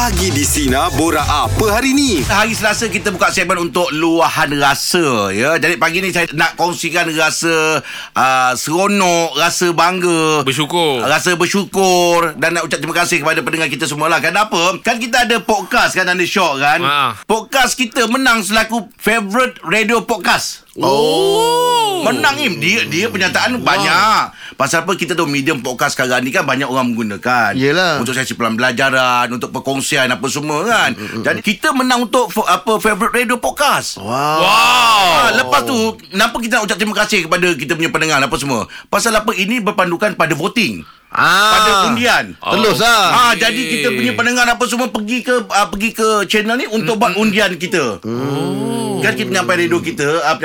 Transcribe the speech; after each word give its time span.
Pagi 0.00 0.32
di 0.32 0.48
Sina 0.48 0.88
Bora 0.96 1.20
apa 1.20 1.76
hari 1.76 1.92
ni? 1.92 2.24
Hari 2.24 2.56
Selasa 2.56 2.88
kita 2.88 3.12
buka 3.12 3.28
segmen 3.28 3.68
untuk 3.68 3.92
luahan 3.92 4.48
rasa 4.56 5.28
ya. 5.28 5.60
Jadi 5.60 5.76
pagi 5.76 6.00
ni 6.00 6.08
saya 6.08 6.24
nak 6.32 6.56
kongsikan 6.56 7.04
rasa 7.12 7.84
uh, 8.16 8.52
seronok, 8.56 9.36
rasa 9.36 9.76
bangga, 9.76 10.40
Bersyukur. 10.40 11.04
rasa 11.04 11.36
bersyukur 11.36 12.32
dan 12.40 12.56
nak 12.56 12.64
ucap 12.64 12.80
terima 12.80 12.96
kasih 12.96 13.20
kepada 13.20 13.44
pendengar 13.44 13.68
kita 13.68 13.84
semualah. 13.84 14.24
Kenapa? 14.24 14.80
Kan 14.80 14.96
kita 15.04 15.28
ada 15.28 15.36
podcast 15.36 15.92
kan 15.92 16.08
ada 16.08 16.24
show 16.24 16.56
kan. 16.56 16.80
Ha. 16.80 17.20
Podcast 17.28 17.76
kita 17.76 18.08
menang 18.08 18.40
selaku 18.40 18.88
favorite 18.96 19.60
radio 19.68 20.00
podcast. 20.00 20.64
Oh. 20.82 22.00
Menang 22.02 22.36
Im. 22.36 22.56
Dia 22.56 22.84
dia 22.84 23.06
penyataan 23.06 23.60
banyak. 23.60 24.32
Pasal 24.56 24.84
apa 24.84 24.92
kita 24.92 25.12
tahu 25.12 25.24
Medium 25.24 25.60
podcast 25.60 25.96
sekarang 25.96 26.20
ni 26.20 26.28
kan 26.28 26.44
Banyak 26.44 26.64
orang 26.64 26.92
menggunakan. 26.92 27.56
Yelah. 27.56 27.96
Untuk 27.96 28.12
sesi 28.12 28.36
pembelajaran 28.36 29.28
Untuk 29.28 29.48
perkongsian 29.50 30.04
Apa 30.06 30.28
semua 30.28 30.60
kan. 30.62 30.92
Jadi 30.92 31.40
kita 31.40 31.72
menang 31.72 32.04
untuk 32.04 32.28
fo- 32.28 32.44
Apa 32.44 32.76
Favorite 32.76 33.14
radio 33.14 33.36
podcast. 33.36 33.96
Wow. 33.96 34.08
Wow. 34.10 34.44
Ah, 34.44 35.28
lepas 35.34 35.64
tu 35.64 35.76
Kenapa 36.06 36.36
kita 36.36 36.60
nak 36.60 36.68
ucap 36.68 36.76
terima 36.76 36.92
kasih 36.94 37.24
Kepada 37.24 37.46
kita 37.52 37.72
punya 37.72 37.88
pendengar 37.88 38.20
Apa 38.20 38.36
semua? 38.36 38.68
Pasal 38.86 39.16
apa 39.16 39.32
Ini 39.32 39.60
berpandukan 39.60 40.12
pada 40.12 40.32
voting 40.32 40.84
Ah. 41.10 41.50
Pada 41.52 41.70
undian 41.88 42.24
Telus 42.34 42.78
Oh. 42.78 42.86
lah. 42.86 43.02
Ah, 43.10 43.32
jadi 43.34 43.58
kita 43.58 43.88
punya 43.90 44.14
pendengar 44.14 44.46
apa 44.46 44.62
semua 44.64 44.88
pergi 44.88 45.20
ke 45.20 45.42
uh, 45.42 45.66
pergi 45.66 45.90
ke 45.90 46.08
channel 46.24 46.54
ni 46.54 46.66
untuk 46.66 46.96
buat 46.96 47.14
undian 47.14 47.50
kita. 47.54 47.98
Oh. 48.00 48.98
Kan 49.00 49.16
kita 49.16 49.32
nyampai 49.32 49.64
radio 49.64 49.80
kita, 49.80 50.04
uh, 50.22 50.36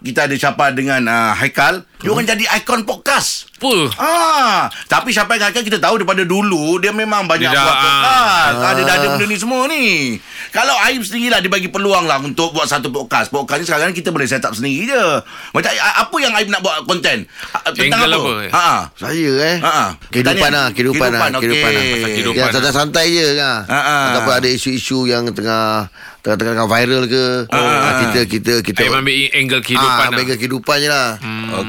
kita 0.00 0.24
ada 0.24 0.32
siapa 0.32 0.70
dengan 0.70 1.02
uh, 1.02 1.34
Haikal, 1.34 1.82
dia 1.98 2.08
orang 2.08 2.24
jadi 2.24 2.46
ikon 2.56 2.86
podcast. 2.86 3.50
Apa? 3.58 3.74
Ah, 3.98 4.58
tapi 4.86 5.10
siapa 5.10 5.34
yang 5.34 5.50
Haikal 5.50 5.66
kita 5.66 5.76
tahu 5.76 5.98
daripada 5.98 6.22
dulu 6.22 6.78
dia 6.78 6.94
memang 6.94 7.26
banyak 7.26 7.44
Dia 7.44 7.58
dah, 7.58 7.64
buat 7.64 7.76
podcast. 7.76 8.06
ah. 8.06 8.46
Ah. 8.62 8.72
Dia 8.72 8.84
dah 8.86 8.94
ada 8.94 9.06
benda 9.12 9.24
ni 9.26 9.36
semua 9.36 9.60
ni. 9.66 9.84
Kalau 10.48 10.78
Aim 10.80 11.02
sendirilah 11.02 11.42
dia 11.42 11.50
bagi 11.50 11.68
peluang 11.68 12.06
lah 12.06 12.22
untuk 12.22 12.54
buat 12.54 12.64
satu 12.64 12.88
podcast. 12.88 13.28
Podcast 13.28 13.60
ni 13.60 13.66
sekarang 13.66 13.90
kita 13.90 14.08
boleh 14.08 14.24
set 14.24 14.40
up 14.40 14.54
sendiri 14.54 14.88
je. 14.88 15.04
Macam 15.50 15.68
apa 15.74 16.16
yang 16.16 16.32
Aim 16.32 16.48
nak 16.48 16.62
buat 16.62 16.86
konten? 16.86 17.26
Tentang 17.68 17.98
Angle 17.98 18.14
apa? 18.14 18.30
apa? 18.30 18.34
Ha. 18.48 18.68
Saya 18.94 19.30
eh. 19.44 19.56
Ha, 19.58 19.68
ha. 19.68 19.86
Kehidupan 20.08 20.50
lah, 20.50 20.72
kehidupan, 20.72 21.08
lah, 21.12 21.28
Kehidupan, 21.36 21.70
lah. 21.70 21.82
Pasal 21.84 22.10
kehidupan. 22.16 22.40
Yang 22.40 22.52
santai-santai 22.56 23.06
je 23.12 23.28
kan. 23.36 23.60
Ha, 23.68 23.80
ha. 23.80 23.96
Ataupun 24.14 24.32
ada 24.40 24.48
isu-isu 24.48 25.04
yang 25.04 25.28
tengah 25.36 25.92
tengah 26.20 26.36
tengah 26.36 26.66
viral 26.66 27.02
ke. 27.04 27.24
Ha, 27.46 27.56
ha. 27.56 27.78
Ah, 27.80 27.92
kita 28.02 28.20
kita 28.26 28.52
kita 28.60 28.80
Aim 28.80 28.94
ambil 28.96 29.14
angle 29.30 29.60
kehidupan 29.60 29.88
Ah, 29.88 30.06
lah. 30.06 30.18
angle 30.18 30.36
kehidupan 30.36 30.76
je 30.76 30.88
lah. 30.88 31.08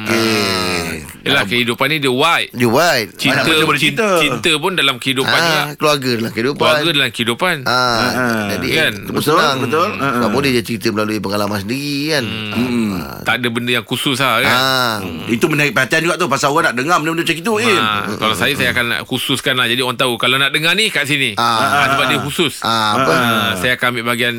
Okey. 0.09 1.05
Yelah 1.19 1.43
kehidupan 1.43 1.87
ni 1.87 1.97
dia 1.99 2.09
wide. 2.09 2.49
You 2.53 2.71
right. 2.71 3.11
Cinta, 3.13 3.43
cinta, 3.75 4.07
cinta 4.17 4.51
pun 4.55 4.73
dalam 4.73 4.97
kehidupan 4.97 5.29
Ah, 5.29 5.43
juga. 5.43 5.75
keluarga 5.75 6.09
dalam 6.15 6.31
kehidupan. 6.31 6.63
Keluarga 6.65 6.89
dalam 6.91 7.11
kehidupan. 7.11 7.55
Ah, 7.65 7.75
Ah, 7.75 8.43
jadi 8.49 8.67
kan? 8.69 8.93
kan? 8.95 9.11
Betul, 9.11 9.35
senang. 9.35 9.57
betul. 9.59 9.89
Ah, 9.93 10.11
Sebab 10.15 10.25
ah. 10.25 10.31
boleh 10.31 10.49
je 10.51 10.61
cerita 10.63 10.87
melalui 10.89 11.19
pengalaman 11.19 11.59
sendiri 11.59 11.93
kan. 12.09 12.25
Hmm. 12.25 12.93
Tak 13.21 13.35
ada 13.37 13.47
benda 13.47 13.71
yang 13.73 13.85
khusus 13.85 14.15
lah 14.17 14.39
kan. 14.41 14.55
Ah. 14.55 14.95
Itu 15.27 15.45
menarik 15.45 15.71
perhatian 15.71 16.01
juga 16.01 16.15
tu 16.15 16.25
Pasal 16.25 16.49
orang 16.49 16.71
nak 16.71 16.75
dengar 16.75 16.97
Benda-benda 16.97 17.23
macam 17.23 17.37
itu 17.37 17.53
Im 17.61 17.77
Ha, 17.79 17.87
kalau 18.17 18.33
saya 18.33 18.53
saya 18.53 18.69
akan 18.71 18.85
nak 18.87 19.01
khususkan 19.05 19.53
lah 19.53 19.65
Jadi 19.65 19.79
orang 19.79 19.95
tahu 19.95 20.13
Kalau 20.15 20.35
nak 20.35 20.49
dengar 20.49 20.73
ni 20.73 20.89
kat 20.89 21.05
sini 21.05 21.35
Ah. 21.35 21.61
ha, 21.61 21.93
Sebab 21.93 22.05
dia 22.07 22.19
khusus 22.19 22.53
Ah, 22.59 22.97
apa? 22.97 23.13
ha, 23.13 23.27
Saya 23.55 23.75
akan 23.75 23.87
ambil 23.91 24.03
bahagian 24.05 24.35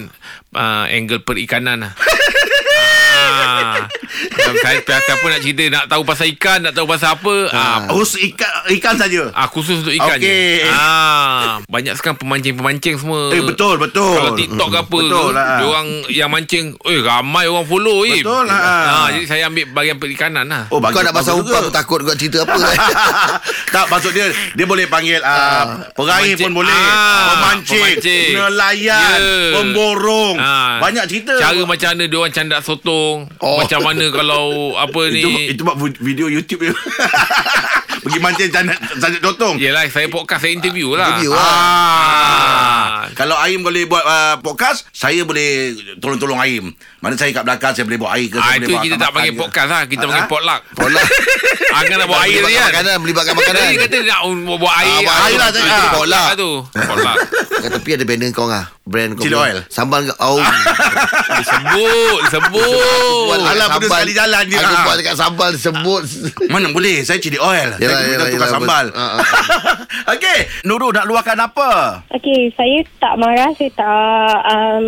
uh, 0.57 0.87
Angle 0.89 1.21
perikanan 1.27 1.85
lah 1.85 1.93
Ah. 1.93 1.97
saya 4.61 4.79
pihak 4.81 5.03
apa 5.03 5.27
nak 5.27 5.41
cerita 5.41 5.63
Nak 5.71 5.85
tahu 5.87 6.03
pasal 6.03 6.27
ikan 6.31 6.59
Nak 6.61 6.73
tahu 6.73 6.87
pasal 6.87 7.09
apa 7.13 7.35
ah. 7.51 7.79
Khusus 7.89 8.21
ikan, 8.29 8.51
ikan 8.71 8.95
saja 8.95 9.23
Ah, 9.33 9.47
khusus 9.47 9.81
untuk 9.81 9.95
ikan 9.95 10.17
Okey. 10.17 10.27
je. 10.61 10.71
Ah, 10.71 11.63
banyak 11.67 11.95
sekarang 11.95 12.17
pemancing-pemancing 12.17 12.97
semua. 12.97 13.31
Eh 13.31 13.41
betul 13.41 13.77
betul 13.77 14.11
Kalau 14.13 14.33
TikTok 14.35 14.69
ke 14.69 14.79
apa 14.79 14.99
Betul 15.01 15.31
lah. 15.33 15.47
dia 15.57 15.67
orang 15.67 15.89
yang 16.09 16.29
mancing, 16.29 16.65
eh 16.77 17.01
ramai 17.01 17.45
orang 17.47 17.65
follow 17.65 18.03
eh. 18.03 18.21
Betul 18.21 18.45
lah. 18.45 18.61
Ah, 18.61 19.07
jadi 19.11 19.27
saya 19.27 19.43
ambil 19.47 19.65
bahagian 19.71 19.97
perikanan 19.97 20.45
lah. 20.45 20.65
Oh, 20.69 20.79
Kau 20.81 21.01
nak 21.01 21.13
pasal 21.13 21.37
umpan 21.37 21.61
tu 21.63 21.71
takut 21.71 22.01
kau 22.01 22.13
cerita 22.13 22.43
apa 22.43 22.57
eh? 22.57 22.79
tak 23.75 23.87
maksud 23.87 24.11
dia 24.11 24.27
Dia 24.53 24.65
boleh 24.65 24.87
panggil 24.87 25.21
Peraih 25.21 26.35
Pemancing. 26.35 26.39
pun 26.43 26.53
boleh 26.57 26.75
Ah, 26.75 27.27
Pemancing, 27.33 27.81
pemancing. 27.81 28.31
Nelayan 28.35 29.19
Ya. 29.21 29.53
Pemborong 29.55 30.37
Ah. 30.37 30.79
Banyak 30.81 31.05
cerita 31.07 31.33
Cara 31.37 31.61
macam 31.63 31.89
mana 31.89 32.05
dia 32.05 32.17
orang 32.17 32.33
candak 32.33 32.61
sotong. 32.61 33.20
Oh. 33.39 33.59
Macam 33.59 33.81
mana 33.83 34.05
kalau 34.09 34.45
apa 34.75 35.01
ni. 35.09 35.51
itu 35.51 35.61
buat 35.61 35.77
video 35.97 36.27
YouTube 36.27 36.63
je 36.63 36.73
Pergi 38.01 38.17
mancing 38.17 38.49
sandat 38.49 38.81
dotong 39.21 39.61
Yelah 39.61 39.85
saya 39.87 40.09
podcast 40.09 40.41
Saya 40.41 40.57
interview 40.57 40.97
lah 40.97 41.13
Interview 41.13 41.37
lah. 41.37 41.45
Ah. 41.45 42.89
Kalau 43.13 43.37
Aim 43.37 43.61
boleh 43.61 43.85
buat 43.85 44.01
uh, 44.01 44.41
podcast 44.41 44.89
Saya 44.89 45.21
boleh 45.21 45.77
Tolong-tolong 46.01 46.41
Aim 46.41 46.73
Mana 46.99 47.15
saya 47.15 47.29
kat 47.31 47.45
belakang 47.45 47.77
Saya 47.77 47.85
boleh 47.85 48.01
buat 48.01 48.17
air 48.17 48.27
ke 48.27 48.41
Ah, 48.41 48.57
itu 48.57 48.73
kita 48.73 48.97
tak 48.97 49.13
panggil 49.13 49.37
ke. 49.37 49.39
podcast 49.39 49.69
lah 49.69 49.83
Kita 49.85 50.03
Ah, 50.03 50.09
panggil 50.09 50.25
ah. 50.25 50.31
potluck 50.31 50.61
Pola. 50.73 51.03
Angkat 51.77 51.97
nak 51.99 52.07
buat 52.09 52.21
air 52.25 52.41
Melibatkan 52.41 52.57
kan 52.57 52.65
makanan, 52.73 52.95
melibatkan 52.99 53.35
makanan. 53.37 53.61
Tadi 53.61 53.77
kata 53.79 53.97
nak 54.03 54.21
buat 54.57 54.75
air 54.75 54.89
Ah, 54.91 55.01
buat 55.03 55.17
air 55.21 55.37
lah 55.37 55.51
tadi. 55.51 55.69
Ah, 55.69 55.77
Ah, 55.77 55.91
Potluck 55.93 56.27
tu 56.35 56.51
Potluck 56.73 57.17
Kat 57.61 57.71
tepi 57.71 57.91
ada 57.93 58.05
banner 58.09 58.29
kau 58.33 58.49
ah. 58.49 58.65
Brand 58.91 59.15
kau. 59.15 59.23
Chili 59.23 59.33
punya. 59.33 59.47
oil. 59.47 59.59
Sambal 59.71 60.03
ke? 60.03 60.15
Oh. 60.19 60.43
Disebut 61.39 62.19
Disebut 62.27 63.39
Alah, 63.41 63.67
benda 63.71 63.87
sekali 63.87 64.13
jalan 64.13 64.43
je. 64.45 64.57
Aku 64.59 64.67
Ah. 64.71 64.83
buat 64.83 64.97
dekat 64.99 65.15
sambal 65.15 65.51
sebut. 65.55 66.03
Mana 66.49 66.69
boleh 66.69 67.01
Saya 67.01 67.17
cili 67.17 67.39
oil 67.39 67.71
Saya 67.73 67.87
kena 67.87 68.27
tukar 68.27 68.27
yelah, 68.29 68.51
sambal 68.51 68.85
betul. 68.87 68.99
Ah, 68.99 69.13
ah, 69.15 69.25
Okey 70.13 70.39
Nurul 70.65 70.91
nak 70.91 71.07
luahkan 71.07 71.39
apa 71.39 71.71
Okey, 72.11 72.51
saya 72.53 72.77
tak 72.99 73.15
marah, 73.15 73.51
saya 73.55 73.71
tak 73.73 74.37
um, 74.49 74.87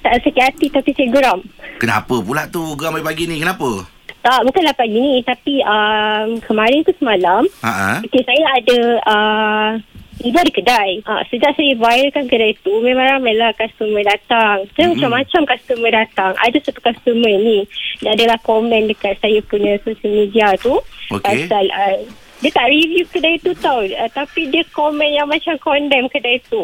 tak 0.00 0.18
sakit 0.20 0.42
hati 0.44 0.66
tapi 0.68 0.90
saya 0.92 1.08
geram. 1.08 1.38
Kenapa 1.76 2.14
pula 2.18 2.46
tu 2.46 2.74
Geram 2.74 2.98
pagi 3.00 3.26
ni 3.26 3.38
Kenapa 3.38 3.86
Tak, 4.20 4.42
bukanlah 4.42 4.74
pagi 4.74 4.96
ni 4.96 5.14
tapi 5.22 5.62
um, 5.62 6.42
kemarin 6.42 6.82
tu 6.82 6.90
semalam, 6.94 7.46
Ha 7.60 8.02
okey 8.02 8.22
saya 8.22 8.42
ada 8.52 8.78
uh, 9.04 9.70
ibu 10.26 10.36
ada 10.42 10.52
kedai. 10.52 10.90
Uh, 11.06 11.22
sejak 11.30 11.54
saya 11.54 11.72
viralkan 11.78 12.26
kedai 12.26 12.52
tu, 12.60 12.82
memang 12.82 13.16
ramai 13.16 13.38
lah 13.38 13.54
customer 13.54 14.02
datang. 14.02 14.66
Saya 14.74 14.90
mm-hmm. 14.90 14.98
macam-macam 14.98 15.42
customer 15.46 15.90
datang. 15.94 16.32
Ada 16.42 16.58
satu 16.66 16.80
customer 16.82 17.34
ni, 17.38 17.58
dia 18.02 18.12
adalah 18.12 18.38
komen 18.42 18.90
dekat 18.90 19.16
saya 19.22 19.38
punya 19.46 19.78
social 19.86 20.10
media 20.10 20.52
tu. 20.58 20.74
Okey. 21.14 21.22
Pasal 21.46 21.64
uh, 21.70 21.98
dia 22.44 22.52
tak 22.52 22.68
review 22.68 23.04
kedai 23.08 23.40
tu 23.40 23.56
tau 23.64 23.80
uh, 23.80 24.10
Tapi 24.12 24.52
dia 24.52 24.60
komen 24.76 25.08
yang 25.08 25.24
macam 25.24 25.56
condemn 25.56 26.04
kedai 26.12 26.36
tu 26.52 26.60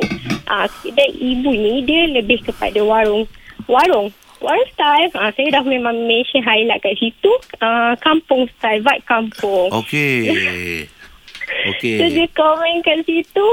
uh, 0.52 0.66
Kedai 0.68 1.16
ibu 1.16 1.48
ni 1.48 1.80
dia 1.88 2.12
lebih 2.12 2.44
kepada 2.44 2.76
warung 2.84 3.24
Warung 3.64 4.12
Warung 4.44 4.68
style 4.76 5.08
uh, 5.16 5.32
Saya 5.32 5.48
dah 5.48 5.64
memang 5.64 5.96
mention 6.04 6.44
highlight 6.44 6.84
kat 6.84 6.92
situ 7.00 7.32
uh, 7.64 7.96
Kampung 8.04 8.44
style 8.60 8.84
Vibe 8.84 9.04
kampung 9.08 9.72
Okey 9.72 10.28
Okey 11.68 11.96
So 11.98 12.04
dia 12.08 12.26
komen 12.32 12.82
kat 12.82 13.04
situ 13.04 13.46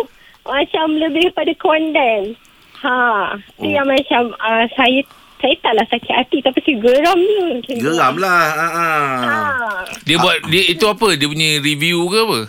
Macam 0.43 0.97
lebih 0.97 1.31
pada 1.31 1.51
condemn 1.57 2.33
Ha, 2.79 3.35
tu 3.59 3.67
Oh. 3.67 3.67
yang 3.67 3.83
macam 3.83 4.31
uh, 4.39 4.63
saya 4.71 5.03
saya 5.39 5.55
taklah 5.59 5.87
sakit 5.87 6.11
hati 6.11 6.37
tapi 6.39 6.59
saya 6.63 6.79
geram 6.79 7.19
je. 7.63 7.75
Tu. 7.75 7.79
Geram 7.79 8.15
lah 8.15 8.39
ha, 8.51 8.67
ha. 8.71 8.87
Ha. 9.19 9.37
Dia 10.03 10.15
buat 10.15 10.47
dia 10.47 10.63
Itu 10.67 10.87
apa 10.87 11.15
Dia 11.15 11.27
punya 11.27 11.59
review 11.59 12.07
ke 12.07 12.17
apa 12.19 12.39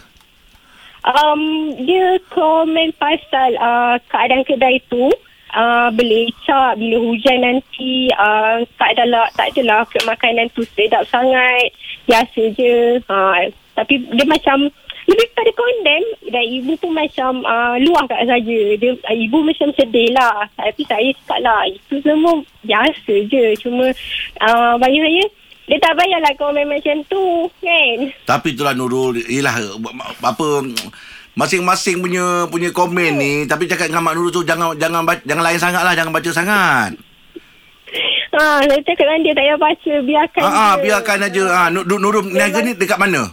Um, 1.00 1.72
dia 1.81 2.21
komen 2.28 2.93
pasal 3.00 3.56
uh, 3.56 3.97
keadaan 4.12 4.44
kedai 4.44 4.84
tu 4.93 5.09
uh, 5.56 5.89
belecak 5.97 6.77
bila 6.77 6.97
hujan 7.00 7.41
nanti 7.41 8.12
uh, 8.12 8.60
tak 8.77 8.93
adalah 8.93 9.33
tak 9.33 9.49
adalah 9.56 9.89
makanan 10.05 10.53
tu 10.53 10.60
sedap 10.77 11.09
sangat 11.09 11.72
biasa 12.05 12.53
je 12.53 13.00
uh, 13.09 13.49
tapi 13.72 13.97
dia 14.12 14.28
macam 14.28 14.69
lebih 15.10 15.26
pada 15.34 15.50
condemn? 15.53 16.06
Dan 16.31 16.44
ibu 16.47 16.72
pun 16.78 16.94
macam 16.94 17.43
uh, 17.43 17.75
luah 17.82 18.06
kat 18.06 18.22
saya 18.25 18.59
dia 18.78 18.94
uh, 18.94 19.16
ibu 19.19 19.43
macam 19.43 19.69
sedih 19.75 20.15
lah. 20.15 20.47
Tapi 20.54 20.86
saya 20.86 21.10
cakap 21.21 21.39
lah. 21.42 21.60
Itu 21.66 21.98
semua 22.01 22.39
biasa 22.62 23.15
je. 23.27 23.45
Cuma 23.59 23.91
uh, 24.41 24.74
bagi 24.78 25.03
saya 25.03 25.24
dia 25.66 25.78
tak 25.78 25.95
payahlah 25.95 26.34
komen 26.34 26.66
macam 26.66 26.97
tu 27.07 27.47
kan? 27.62 27.97
Tapi 28.27 28.54
itulah 28.54 28.74
Nurul. 28.74 29.22
Yelah 29.22 29.54
Apa 30.18 30.66
Masing-masing 31.30 32.03
punya 32.03 32.51
punya 32.51 32.74
komen 32.74 33.15
ni 33.15 33.47
Tapi 33.47 33.71
cakap 33.71 33.86
dengan 33.86 34.03
Mak 34.03 34.18
Nurul 34.18 34.34
tu 34.34 34.42
Jangan 34.42 34.74
jangan 34.74 35.06
jangan 35.22 35.45
lain 35.47 35.60
sangat 35.63 35.83
lah. 35.86 35.95
Jangan 35.95 36.10
baca 36.10 36.30
sangat. 36.34 36.91
Ha, 38.30 38.63
saya 38.63 38.83
cakap 38.83 39.06
dengan 39.10 39.22
dia 39.22 39.34
tak 39.34 39.42
payah 39.42 39.59
baca. 39.59 39.95
Biarkan 40.06 40.41
Ah, 40.42 40.51
ah, 40.51 40.72
je. 40.74 40.83
biarkan 40.86 41.18
aja. 41.27 41.45
Ah, 41.51 41.68
Nur, 41.71 41.83
Nur, 41.86 41.98
Nurul 41.98 42.30
niaga 42.30 42.63
ni 42.63 42.74
dekat 42.74 42.98
mana? 42.98 43.27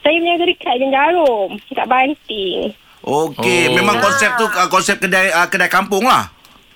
Saya 0.00 0.16
berniaga 0.16 0.44
dekat 0.48 0.76
Jarum. 0.80 1.50
Dekat 1.68 1.86
Banting. 1.86 2.58
Okey, 3.00 3.72
Oh. 3.72 3.74
memang 3.80 3.96
konsep 3.96 4.28
tu 4.36 4.44
konsep 4.68 5.00
kedai 5.00 5.32
ah, 5.32 5.48
kedai 5.48 5.72
kampung 5.72 6.04
lah. 6.04 6.28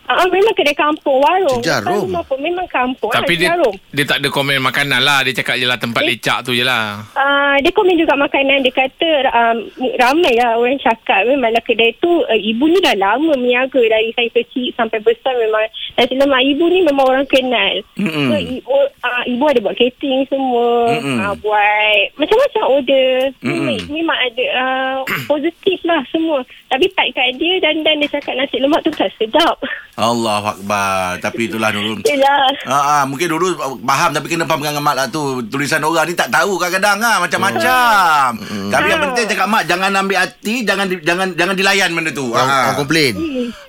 Ah, 0.04 0.28
memang 0.28 0.52
kedai 0.52 0.72
kampung 0.72 1.16
warung. 1.16 1.58
Bukan 1.58 1.80
rumah 2.04 2.22
pun 2.22 2.38
memang 2.38 2.68
kampung. 2.68 3.08
Tapi 3.08 3.34
dia 3.34 3.56
dia 3.90 4.04
tak 4.04 4.20
ada 4.20 4.28
komen 4.28 4.60
makanan 4.60 5.00
lah. 5.00 5.24
Dia 5.24 5.32
cakap 5.34 5.56
je 5.56 5.64
lah 5.64 5.76
tempat 5.76 6.02
Eh. 6.02 6.08
lecak 6.10 6.44
tu 6.44 6.52
je 6.52 6.60
lah. 6.60 7.00
Uh, 7.14 7.56
dia 7.56 7.70
komen 7.70 7.94
juga 7.94 8.12
makanan 8.14 8.60
Dia 8.60 8.74
kata 8.74 9.08
um, 9.30 9.56
Ramai 9.96 10.34
lah 10.34 10.54
orang 10.54 10.74
cakap 10.76 11.22
Memanglah 11.22 11.62
kedai 11.62 11.94
tu 11.96 12.10
uh, 12.20 12.34
Ibu 12.34 12.66
ni 12.66 12.78
dah 12.78 12.92
lama 12.94 13.32
meniaga 13.32 13.78
Dari 13.78 14.10
saya 14.10 14.26
kecil 14.28 14.74
Sampai 14.74 14.98
besar 14.98 15.30
memang 15.32 15.62
Dan 15.94 16.10
selamat 16.10 16.40
ibu 16.44 16.64
ni 16.66 16.82
Memang 16.82 17.06
orang 17.06 17.26
kenal 17.26 17.78
Mm-mm. 17.94 18.26
So 18.26 18.34
ibu 18.36 18.74
uh, 19.00 19.22
Ibu 19.24 19.44
ada 19.46 19.60
buat 19.60 19.76
catering 19.76 20.26
semua 20.26 20.66
Mm-mm. 20.92 21.18
uh, 21.20 21.34
Buat 21.38 22.02
Macam-macam 22.16 22.62
order 22.66 23.10
Mm-mm. 23.38 23.54
memang, 23.62 23.78
memang 23.88 24.18
ada 24.20 24.44
uh, 24.52 24.96
Positif 25.24 25.78
lah 25.84 26.02
semua 26.10 26.42
Tapi 26.66 26.90
tak 26.90 27.06
kat 27.12 27.38
dia 27.38 27.62
Dan 27.62 27.80
dan 27.80 28.02
dia 28.02 28.10
cakap 28.10 28.34
Nasi 28.34 28.58
lemak 28.58 28.82
tu 28.82 28.90
tak 28.90 29.14
sedap 29.14 29.54
Allah 29.94 30.42
Akbar. 30.54 31.22
Tapi 31.22 31.46
itulah 31.46 31.70
Nurul. 31.70 32.02
Yelah 32.02 32.50
Ha, 32.66 32.78
ha, 32.78 32.96
mungkin 33.06 33.30
dulu 33.30 33.54
faham 33.86 34.10
tapi 34.10 34.26
kena 34.26 34.44
faham 34.44 34.62
dengan 34.62 34.82
mak 34.82 34.94
lah 34.98 35.06
tu. 35.06 35.42
Tulisan 35.46 35.82
orang 35.86 36.10
ni 36.10 36.18
tak 36.18 36.34
tahu 36.34 36.58
kadang-kadang 36.58 36.98
ha, 36.98 37.22
macam-macam. 37.22 38.30
Tapi 38.74 38.86
yang 38.90 39.02
penting 39.10 39.26
cakap 39.30 39.46
mak 39.46 39.62
jangan 39.70 39.90
ambil 39.94 40.18
hati, 40.18 40.66
jangan 40.66 40.86
di, 40.90 40.98
jangan 41.02 41.32
jangan 41.38 41.54
dilayan 41.54 41.90
benda 41.94 42.10
tu. 42.10 42.34
Orang, 42.34 42.50
orang 42.50 42.78
komplain. 42.78 43.14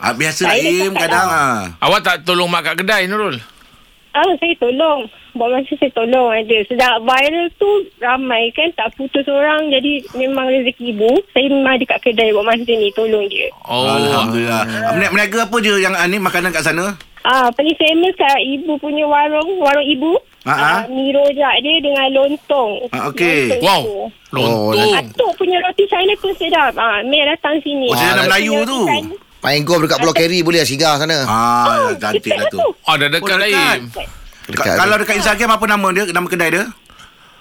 Ha, 0.02 0.14
biasa 0.18 0.42
lah 0.50 0.58
kadang 0.98 1.28
ha. 1.30 1.44
Awak 1.80 2.00
tak 2.02 2.16
tolong 2.26 2.50
mak 2.50 2.66
kat 2.66 2.76
kedai 2.82 3.06
Nurul? 3.06 3.55
Ah, 4.16 4.32
saya 4.40 4.56
tolong. 4.56 5.04
Buat 5.36 5.50
masa 5.52 5.76
saya 5.76 5.92
tolong 5.92 6.32
ada. 6.32 6.58
Sedap 6.66 7.04
viral 7.04 7.52
tu 7.54 7.68
ramai 8.00 8.48
kan. 8.50 8.72
Tak 8.74 8.96
putus 8.96 9.28
orang. 9.28 9.68
Jadi 9.68 10.08
memang 10.16 10.48
rezeki 10.48 10.96
ibu. 10.96 11.12
Saya 11.30 11.52
memang 11.52 11.76
ada 11.76 11.86
kat 11.86 12.00
kedai 12.02 12.32
buat 12.32 12.48
masa 12.48 12.64
ni. 12.66 12.88
Tolong 12.96 13.28
dia. 13.28 13.52
Oh. 13.62 13.84
Alhamdulillah. 13.84 14.64
Meni- 14.96 15.12
Meniaga 15.12 15.44
apa 15.44 15.56
je 15.60 15.74
yang 15.78 15.92
ah, 15.92 16.08
ni 16.08 16.16
makanan 16.16 16.50
kat 16.50 16.64
sana? 16.64 16.96
Ah, 17.22 17.52
paling 17.52 17.76
famous 17.76 18.16
kat 18.16 18.40
ibu 18.40 18.80
punya 18.80 19.04
warung. 19.04 19.60
Warung 19.60 19.84
ibu. 19.84 20.16
Ah, 20.46 20.54
ah. 20.54 20.80
mi 20.88 21.10
rojak 21.10 21.56
dia 21.60 21.76
dengan 21.82 22.08
lontong. 22.14 22.88
Ah, 22.94 23.10
okey. 23.10 23.50
Lontong 23.52 23.66
Wow. 23.66 23.82
tu. 23.82 23.98
Lontong. 24.32 24.94
Atuk 24.96 25.32
punya 25.36 25.58
roti 25.60 25.84
China 25.86 26.14
tu 26.16 26.30
sedap. 26.38 26.72
Ah, 26.78 27.04
Mei 27.04 27.26
datang 27.26 27.60
sini. 27.60 27.90
Oh, 27.90 27.98
Atuk 27.98 28.30
Melayu 28.30 28.64
tu. 28.64 28.80
China. 28.86 29.12
Main 29.46 29.62
golf 29.62 29.86
dekat 29.86 29.98
Pulau 30.00 30.12
Keri 30.12 30.42
boleh 30.42 30.60
lah 30.60 30.68
singgah 30.68 30.94
sana. 30.98 31.18
Ah, 31.24 31.66
Oh, 31.86 31.94
cantik 32.02 32.34
lah 32.34 32.44
dekat 32.44 32.52
tu. 32.52 32.60
Oh, 32.60 32.96
dah 32.96 33.08
dekat 33.08 33.30
Oh, 33.30 33.40
lain. 33.40 33.80
dekat. 33.86 34.08
Dekat 34.46 34.62
Ka- 34.64 34.72
tu. 34.72 34.80
kalau 34.80 34.96
dekat 34.98 35.16
Instagram 35.18 35.50
apa 35.52 35.66
nama 35.66 35.88
dia? 35.92 36.04
Nama 36.08 36.28
kedai 36.28 36.50
dia? 36.52 36.66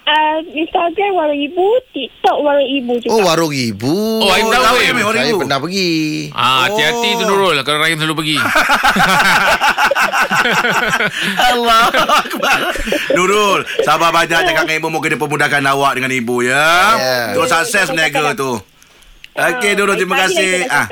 Ah, 0.04 0.36
Instagram 0.44 1.10
warung 1.14 1.40
ibu. 1.42 1.64
TikTok 1.90 2.36
warung 2.38 2.68
ibu 2.70 2.92
juga. 2.98 3.08
Oh, 3.10 3.20
warung 3.22 3.48
ibu. 3.50 4.20
Oh, 4.20 4.28
Aim 4.30 4.44
tahu, 4.46 4.60
tahu, 4.62 4.76
Aim. 4.78 4.84
Aim. 4.90 5.00
warung 5.02 5.16
Saya 5.18 5.32
ibu. 5.32 5.40
pernah 5.40 5.58
pergi. 5.58 5.92
Ah, 6.30 6.58
hati-hati 6.62 7.08
tu 7.10 7.24
Oh. 7.24 7.26
Nurul 7.26 7.56
kalau 7.58 7.78
Rahim 7.78 7.96
selalu 7.96 8.14
pergi. 8.14 8.36
Allah 11.42 11.88
Akbar. 12.20 12.58
Nurul, 13.12 13.60
sabar 13.80 14.12
banyak 14.12 14.44
cakap 14.44 14.62
dengan 14.62 14.76
ibu 14.76 14.88
moga 14.88 15.08
dia 15.08 15.16
pemudahkan 15.16 15.64
awak 15.66 15.96
dengan 15.96 16.12
ibu 16.12 16.36
ya. 16.42 16.68
Ya. 16.94 17.16
Terus 17.32 17.48
sukses 17.50 17.88
berniaga 17.88 18.32
tu. 18.34 18.60
Okey 19.32 19.70
Ah, 19.72 19.74
Nurul, 19.74 19.96
terima 19.96 20.16
kasih. 20.20 20.68
Ah. 20.68 20.86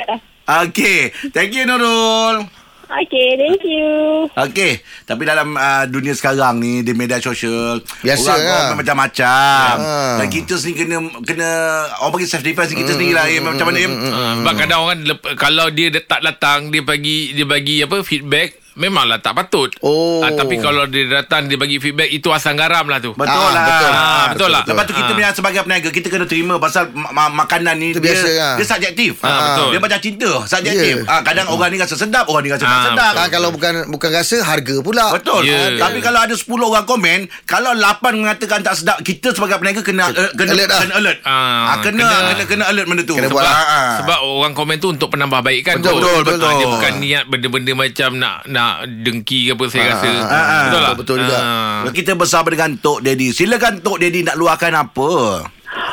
Okey, 0.60 0.99
thank 1.31 1.50
you 1.50 1.64
Nurul. 1.64 2.44
Okay, 2.84 3.40
thank 3.40 3.64
you. 3.64 3.88
Okey, 4.28 4.72
tapi 5.02 5.25
dalam 5.25 5.56
uh, 5.56 5.88
dunia 5.88 6.12
sekarang 6.12 6.60
ni 6.60 6.84
di 6.84 6.93
media 6.93 7.16
sosial 7.19 7.81
Biasa 7.99 8.28
orang 8.28 8.43
lah. 8.43 8.52
orang 8.69 8.78
macam-macam. 8.78 9.72
Ha. 9.81 9.96
Dan 10.20 10.26
kita 10.28 10.54
sendiri 10.54 10.84
kena 10.84 10.96
kena 11.25 11.50
orang 11.96 12.12
bagi 12.12 12.28
self 12.28 12.44
defense 12.44 12.70
kita 12.70 12.93
sendiri 12.93 13.16
lah 13.16 13.25
Im. 13.26 13.49
macam 13.49 13.64
mana 13.64 13.81
Im? 13.81 13.93
Ah, 13.96 14.37
Sebab 14.37 14.54
kadang 14.54 14.81
orang 14.82 15.00
lep- 15.04 15.32
kalau 15.34 15.72
dia 15.72 15.88
tak 15.96 16.20
datang 16.20 16.69
dia 16.69 16.84
bagi 16.84 17.32
dia 17.32 17.48
bagi 17.48 17.81
apa 17.81 18.05
feedback 18.05 18.60
memanglah 18.74 19.19
tak 19.19 19.34
patut. 19.34 19.69
Oh. 19.80 20.20
Ah, 20.20 20.30
tapi 20.30 20.56
kalau 20.56 20.84
dia 20.84 21.04
datang 21.06 21.44
dia 21.44 21.54
bagi 21.54 21.76
feedback 21.76 22.08
itu 22.08 22.28
asam 22.28 22.54
garam 22.54 22.84
lah 22.84 22.98
tu. 22.98 23.12
Betul 23.12 23.32
Ah, 23.34 23.50
lah. 23.50 23.64
betul. 23.64 23.90
Ah, 23.90 24.24
betul 24.30 24.50
lah. 24.50 24.62
Lepas 24.64 24.84
tu 24.84 24.92
kita 24.92 25.04
Ah. 25.04 25.14
punya 25.14 25.30
sebagai 25.30 25.60
peniaga 25.62 25.88
kita 25.88 26.06
kena 26.08 26.24
terima 26.24 26.54
pasal 26.56 26.88
ma- 26.90 27.10
ma- 27.10 27.34
makanan 27.38 27.74
ni 27.76 27.88
Itu 27.90 27.98
dia 27.98 28.12
biasa 28.12 28.28
lah. 28.30 28.54
dia 28.54 28.66
subjektif. 28.66 29.12
Ah, 29.20 29.38
betul. 29.50 29.69
Dia 29.69 29.80
macam 29.80 29.98
cinta, 29.98 30.30
subjektif. 30.42 30.94
Ya. 30.98 31.08
Ah 31.08 31.20
kadang 31.22 31.46
orang 31.48 31.69
ni 31.69 31.78
rasa 31.78 31.94
sedap, 31.94 32.24
orang 32.26 32.42
ni 32.42 32.50
rasa 32.50 32.62
tak 32.62 32.72
Ah, 32.72 32.84
sedap. 32.86 33.12
Kan 33.14 33.28
kalau 33.30 33.48
bukan 33.50 33.72
bukan 33.88 34.10
rasa 34.10 34.36
harga 34.40 34.76
pula. 34.80 35.06
Betul. 35.12 35.42
Ya. 35.44 35.76
Tapi 35.78 35.98
kalau 35.98 36.19
ada 36.19 36.32
10 36.32 36.46
orang 36.66 36.84
komen, 36.84 37.19
kalau 37.44 37.72
8 37.72 37.88
mengatakan 38.14 38.60
tak 38.60 38.74
sedap, 38.74 38.98
kita 39.00 39.30
sebagai 39.30 39.58
peniaga 39.58 39.80
kena 39.80 40.08
uh, 40.08 40.30
kena 40.32 40.50
Alert 40.52 40.69
lah. 40.69 40.80
kena 40.80 40.94
alert. 40.94 41.19
Ah, 41.22 41.32
Ah, 41.32 41.76
kena, 41.78 42.02
kena- 42.02 42.22
kena 42.30 42.44
kena 42.46 42.64
alert 42.66 42.86
benda 42.86 43.02
tu. 43.02 43.14
Kena 43.14 43.26
Sebab- 43.26 43.34
buat 43.34 43.44
lah. 43.44 43.54
ah, 43.54 43.66
ah. 43.69 43.90
Sebab 43.98 44.19
orang 44.22 44.52
komen 44.52 44.76
tu 44.76 44.88
untuk 44.88 45.08
penambahbaikan 45.08 45.78
Betul, 45.78 45.92
kot. 45.92 46.00
betul, 46.00 46.14
Ah, 46.14 46.24
betul. 46.24 46.50
Dia 46.54 46.66
bukan 46.69 46.92
niat 46.98 47.24
benda-benda 47.26 47.72
macam 47.74 48.10
nak 48.14 48.36
nak 48.62 48.75
dengki 49.00 49.38
ke 49.44 49.53
apa 49.53 49.64
saya 49.67 49.82
Ah, 49.82 49.91
rasa. 49.91 50.11
ah, 50.23 50.31
ah. 50.31 50.62
betul 50.62 50.79
tak? 50.81 50.94
Betul 50.97 51.17
juga. 51.19 51.37
Ah. 51.37 51.81
Kita 51.91 52.12
bersama 52.14 52.47
dengan 52.49 52.70
Tok 52.76 52.99
Daddy. 53.00 53.29
Silakan 53.31 53.75
Tok 53.81 53.99
Daddy 53.99 54.20
nak 54.23 54.37
luahkan 54.37 54.73
apa? 54.73 55.11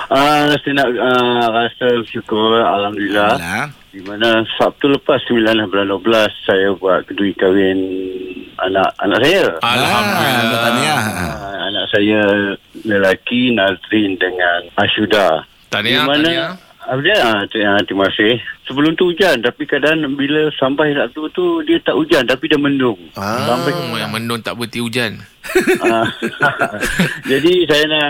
Ah, 0.09 0.53
saya 0.55 0.73
nak 0.75 0.89
uh, 0.91 1.45
rasa 1.49 1.85
bersyukur 1.97 2.57
Alhamdulillah 2.57 3.29
Alhamdulillah. 3.31 3.65
Di 3.89 4.01
mana 4.01 4.29
Sabtu 4.53 4.85
lepas 4.87 5.17
9 5.23 5.41
bulan 5.65 5.89
12 5.89 6.05
Saya 6.43 6.73
buat 6.75 7.05
kedui 7.05 7.33
kahwin 7.33 7.77
anak 8.59 8.89
anak 8.99 9.17
saya 9.19 9.49
Alhamdulillah. 9.59 10.49
Ah, 10.51 10.63
tahniah. 10.63 11.01
Ah, 11.01 11.57
Anak 11.63 11.85
saya 11.87 12.21
lelaki 12.83 13.49
Nazrin 13.51 14.13
dengan 14.15 14.59
Ashuda 14.75 15.45
Tahniah, 15.69 16.01
Di 16.01 16.07
mana 16.07 16.21
tahniah. 16.23 16.51
Ah, 16.79 16.95
ah, 16.95 17.43
terima 17.83 18.07
kasih. 18.07 18.39
Sebelum 18.63 18.95
tu 18.95 19.11
hujan 19.11 19.39
tapi 19.39 19.65
kadang 19.65 19.99
bila 20.15 20.47
sampai 20.55 20.95
Sabtu 20.95 21.27
tu 21.29 21.45
dia 21.61 21.75
tak 21.79 21.93
hujan 21.93 22.23
tapi 22.23 22.47
dia 22.47 22.55
mendung. 22.55 22.97
Ah. 23.13 23.45
Sampai 23.45 23.75
Oh, 23.75 23.93
yang 23.93 24.09
mendung 24.09 24.39
tak 24.39 24.55
berhenti 24.55 24.79
hujan. 24.79 25.19
Ah, 25.81 26.05
Jadi 27.31 27.65
saya 27.65 27.83
nak 27.89 28.09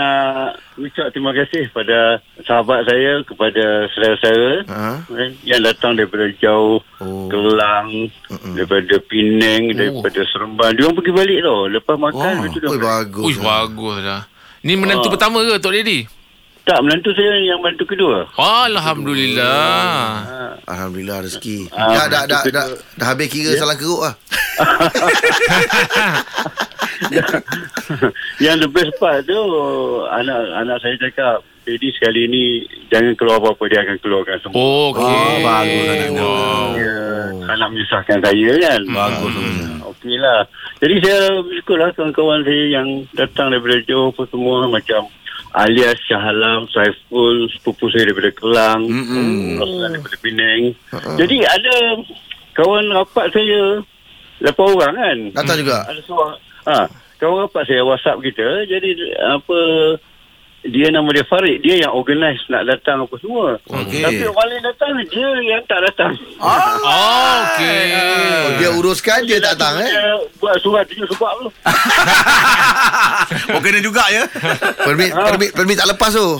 ucap 0.75 1.07
terima 1.09 1.31
kasih 1.31 1.71
pada 1.71 2.19
sahabat 2.43 2.83
saya, 2.83 3.23
kepada 3.23 3.63
saudara-saudara 3.89 4.55
Ha? 4.67 4.89
eh, 5.17 5.29
yang 5.45 5.61
datang 5.61 5.95
daripada 5.95 6.27
jauh, 6.35 6.83
Oh. 6.99 7.31
Kelang, 7.31 8.11
daripada 8.53 8.99
Penang, 9.01 9.71
daripada 9.71 10.19
Seremban. 10.27 10.75
Dia 10.75 10.83
orang 10.83 10.97
pergi 10.99 11.13
balik 11.15 11.39
tau. 11.39 11.59
Lepas 11.65 11.95
makan, 11.97 12.33
Oh. 12.35 12.41
oh. 12.43 12.45
itu 12.45 12.57
dia 12.59 12.69
Oi 12.69 12.79
bagus. 12.79 13.23
Uish, 13.23 13.39
bagus 13.39 13.95
dah. 14.03 14.21
Ni 14.59 14.75
menantu 14.75 15.07
Ah. 15.07 15.13
pertama 15.15 15.39
ke 15.41 15.55
Tok 15.57 15.71
Daddy? 15.71 15.99
Tak, 16.65 16.81
menantu 16.85 17.13
saya 17.15 17.39
yang 17.41 17.61
menantu 17.63 17.85
kedua. 17.87 18.27
Alhamdulillah. 18.37 20.27
Alhamdulillah 20.69 21.25
rezeki. 21.25 21.65
Ah, 21.73 22.05
dah, 22.05 22.07
dah, 22.07 22.23
dah, 22.29 22.41
dah, 22.45 22.65
dah 22.97 23.07
habis 23.09 23.27
kira 23.31 23.57
salah 23.57 23.75
keruk 23.79 24.01
lah. 24.05 24.13
yang 28.43 28.59
the 28.59 28.67
best 28.67 28.91
part 28.99 29.23
tu 29.23 29.39
anak 30.11 30.35
anak 30.59 30.83
saya 30.83 30.99
cakap 30.99 31.39
jadi 31.63 31.87
sekali 31.95 32.27
ni 32.27 32.67
jangan 32.89 33.13
keluar 33.13 33.37
apa-apa 33.37 33.69
dia 33.69 33.85
akan 33.85 33.97
keluarkan 34.01 34.41
semua. 34.41 34.57
Okey. 34.57 35.05
Oh, 35.05 35.37
bagus. 35.45 36.09
Wow. 36.17 36.73
Ya, 36.73 36.97
tak 37.45 37.55
nak 37.61 37.69
menyusahkan 37.69 38.17
saya 38.25 38.49
kan. 38.57 38.81
Bagus. 38.89 39.33
Hmm, 39.37 39.85
Okey 39.93 40.17
lah. 40.17 40.49
Jadi 40.81 40.95
saya 41.05 41.45
bersyukur 41.45 41.77
lah 41.77 41.93
kawan-kawan 41.93 42.41
saya 42.41 42.63
yang 42.73 43.05
datang 43.13 43.53
daripada 43.53 43.77
jauh 43.85 44.09
apa 44.09 44.25
semua 44.33 44.65
macam 44.65 45.05
alias 45.53 45.97
Shah 46.05 46.21
Alam, 46.21 46.69
Saiful, 46.69 47.49
sepupu 47.53 47.89
saya 47.89 48.09
daripada 48.09 48.29
Kelang. 48.33 48.85
Roslan 49.57 49.89
daripada 49.95 50.17
Penang. 50.21 50.61
Jadi 51.17 51.37
ada 51.45 51.75
kawan 52.53 52.85
rapat 52.91 53.25
saya, 53.33 53.81
lapan 54.43 54.65
orang 54.75 54.93
kan. 54.95 55.17
Datang 55.41 55.57
juga. 55.63 55.77
Ada 55.87 56.01
seorang, 56.05 56.37
ha, 56.67 56.77
kawan 57.17 57.37
rapat 57.47 57.63
saya 57.65 57.81
WhatsApp 57.87 58.23
kita, 58.23 58.47
jadi 58.67 58.89
apa, 59.37 59.59
dia 60.67 60.91
nama 60.91 61.07
dia 61.15 61.23
Farid, 61.23 61.63
dia 61.63 61.87
yang 61.87 61.95
organize 61.95 62.43
nak 62.51 62.67
datang 62.67 63.07
apa 63.07 63.15
semua. 63.23 63.55
Okey. 63.63 64.03
Tapi 64.03 64.23
orang 64.27 64.47
lain 64.51 64.63
datang, 64.67 64.91
dia 65.07 65.29
yang 65.47 65.63
tak 65.71 65.79
datang. 65.87 66.13
Oh, 66.35 66.59
okey. 67.55 67.83
Oh, 67.95 68.47
dia 68.59 68.69
uruskan 68.75 69.23
dia 69.23 69.39
tak 69.39 69.55
datang 69.55 69.79
eh. 69.79 69.91
Dia 69.91 70.19
buat 70.35 70.55
surat 70.59 70.83
tunjuk 70.91 71.07
sebab 71.15 71.31
tu. 71.39 71.49
Oh 73.49 73.61
kena 73.61 73.81
juga 73.81 74.01
ya 74.09 74.25
Permit 74.85 75.13
permit 75.13 75.49
permit 75.53 75.77
tak 75.77 75.89
lepas 75.89 76.13
tu. 76.13 76.37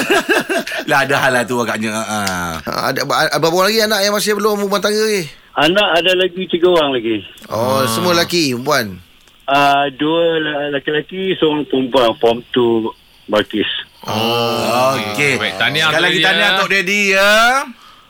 Lah 0.90 1.04
ada 1.04 1.16
hal 1.20 1.32
lah 1.36 1.42
tu 1.44 1.56
agaknya 1.60 1.92
ah. 1.92 2.60
Ha, 2.64 2.92
ada, 2.92 3.00
berapa 3.04 3.52
orang 3.52 3.68
lagi 3.72 3.80
anak 3.84 4.00
yang 4.04 4.14
masih 4.16 4.32
belum 4.36 4.60
rumah 4.64 4.80
tangga 4.80 5.00
lagi? 5.00 5.28
Anak 5.52 5.88
ada 6.00 6.12
lagi 6.16 6.48
tiga 6.48 6.68
orang 6.72 6.96
lagi. 6.96 7.20
Oh, 7.52 7.84
semua 7.84 8.16
lelaki, 8.16 8.56
perempuan. 8.56 8.96
Uh, 9.44 9.84
dua 10.00 10.40
la- 10.40 10.70
laki-laki, 10.72 11.36
seorang 11.36 11.68
perempuan, 11.68 12.16
form 12.16 12.40
2 12.56 13.01
Balkis. 13.32 13.70
Oh, 14.04 14.92
Okey 15.16 15.40
Baik, 15.40 15.56
tahniah 15.56 15.88
Sekali 15.88 16.04
lagi 16.04 16.20
tahniah. 16.20 16.50
Tok 16.60 16.68
Daddy 16.68 17.00
ya 17.16 17.32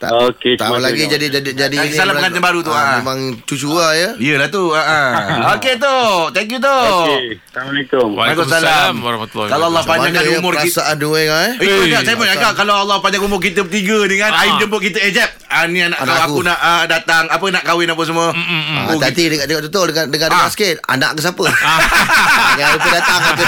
Tak, 0.03 0.11
Okey, 0.29 0.53
tak 0.53 0.67
lagi 0.75 1.07
jadi 1.07 1.27
jadi 1.31 1.49
jadi 1.55 1.75
Lagi 1.79 1.95
salam 1.95 2.13
pengantin 2.13 2.43
baru 2.43 2.59
tu, 2.59 2.69
Ah, 2.69 2.75
ah. 2.75 2.95
Memang 2.99 3.19
cucu 3.41 3.71
lah 3.71 3.95
ya. 3.95 4.09
Yelah 4.19 4.51
tu 4.51 4.67
ah, 4.69 4.83
ah. 4.83 5.11
Okey 5.55 5.79
tu 5.79 5.97
Thank 6.29 6.51
you 6.51 6.59
tu 6.59 6.67
Okey, 6.67 7.39
Assalamualaikum. 7.47 8.07
Waalaikumsalam 8.11 8.93
warahmatullahi 8.99 9.47
Kalau 9.47 9.65
Allah 9.65 9.83
panjangkan 9.85 10.21
ya 10.21 10.31
umur 10.37 10.53
kita 10.53 10.67
perasaan 10.67 10.95
dia 10.97 11.07
orang 11.07 11.23
eh? 11.23 11.51
Eh, 11.55 11.63
Eh, 11.63 11.83
eh 11.89 12.01
saya 12.03 12.15
pun 12.15 12.27
cakap 12.27 12.51
Kalau 12.53 12.73
Allah 12.77 12.97
panjang 12.99 13.23
umur 13.23 13.39
kita 13.39 13.63
bertiga 13.63 13.99
ni 14.03 14.15
kan 14.17 14.31
Ah. 14.33 14.41
Aim 14.43 14.53
jemput 14.59 14.81
kita 14.81 14.97
Eh 14.99 15.11
Jeb 15.11 15.29
ah, 15.47 15.63
ni 15.65 15.79
anak, 15.79 15.95
kau 15.97 16.15
aku 16.27 16.39
nak 16.41 16.57
ah, 16.57 16.83
datang 16.83 17.29
apa 17.29 17.45
nak 17.47 17.63
kahwin 17.63 17.87
apa 17.87 18.03
semua. 18.03 18.27
Ah, 18.27 18.89
Oh, 18.89 18.97
Tadi 18.97 19.23
dengar 19.29 19.45
dengar 19.45 19.63
betul 19.63 19.85
dengar 19.87 20.05
dengar 20.05 20.27
dengar 20.27 20.43
Ah. 20.43 20.51
sikit. 20.51 20.75
Anak 20.83 21.13
ke 21.13 21.19
siapa? 21.21 21.45
Jangan 22.57 22.71
lupa 22.73 22.89
datang 22.91 23.19
kata. 23.23 23.43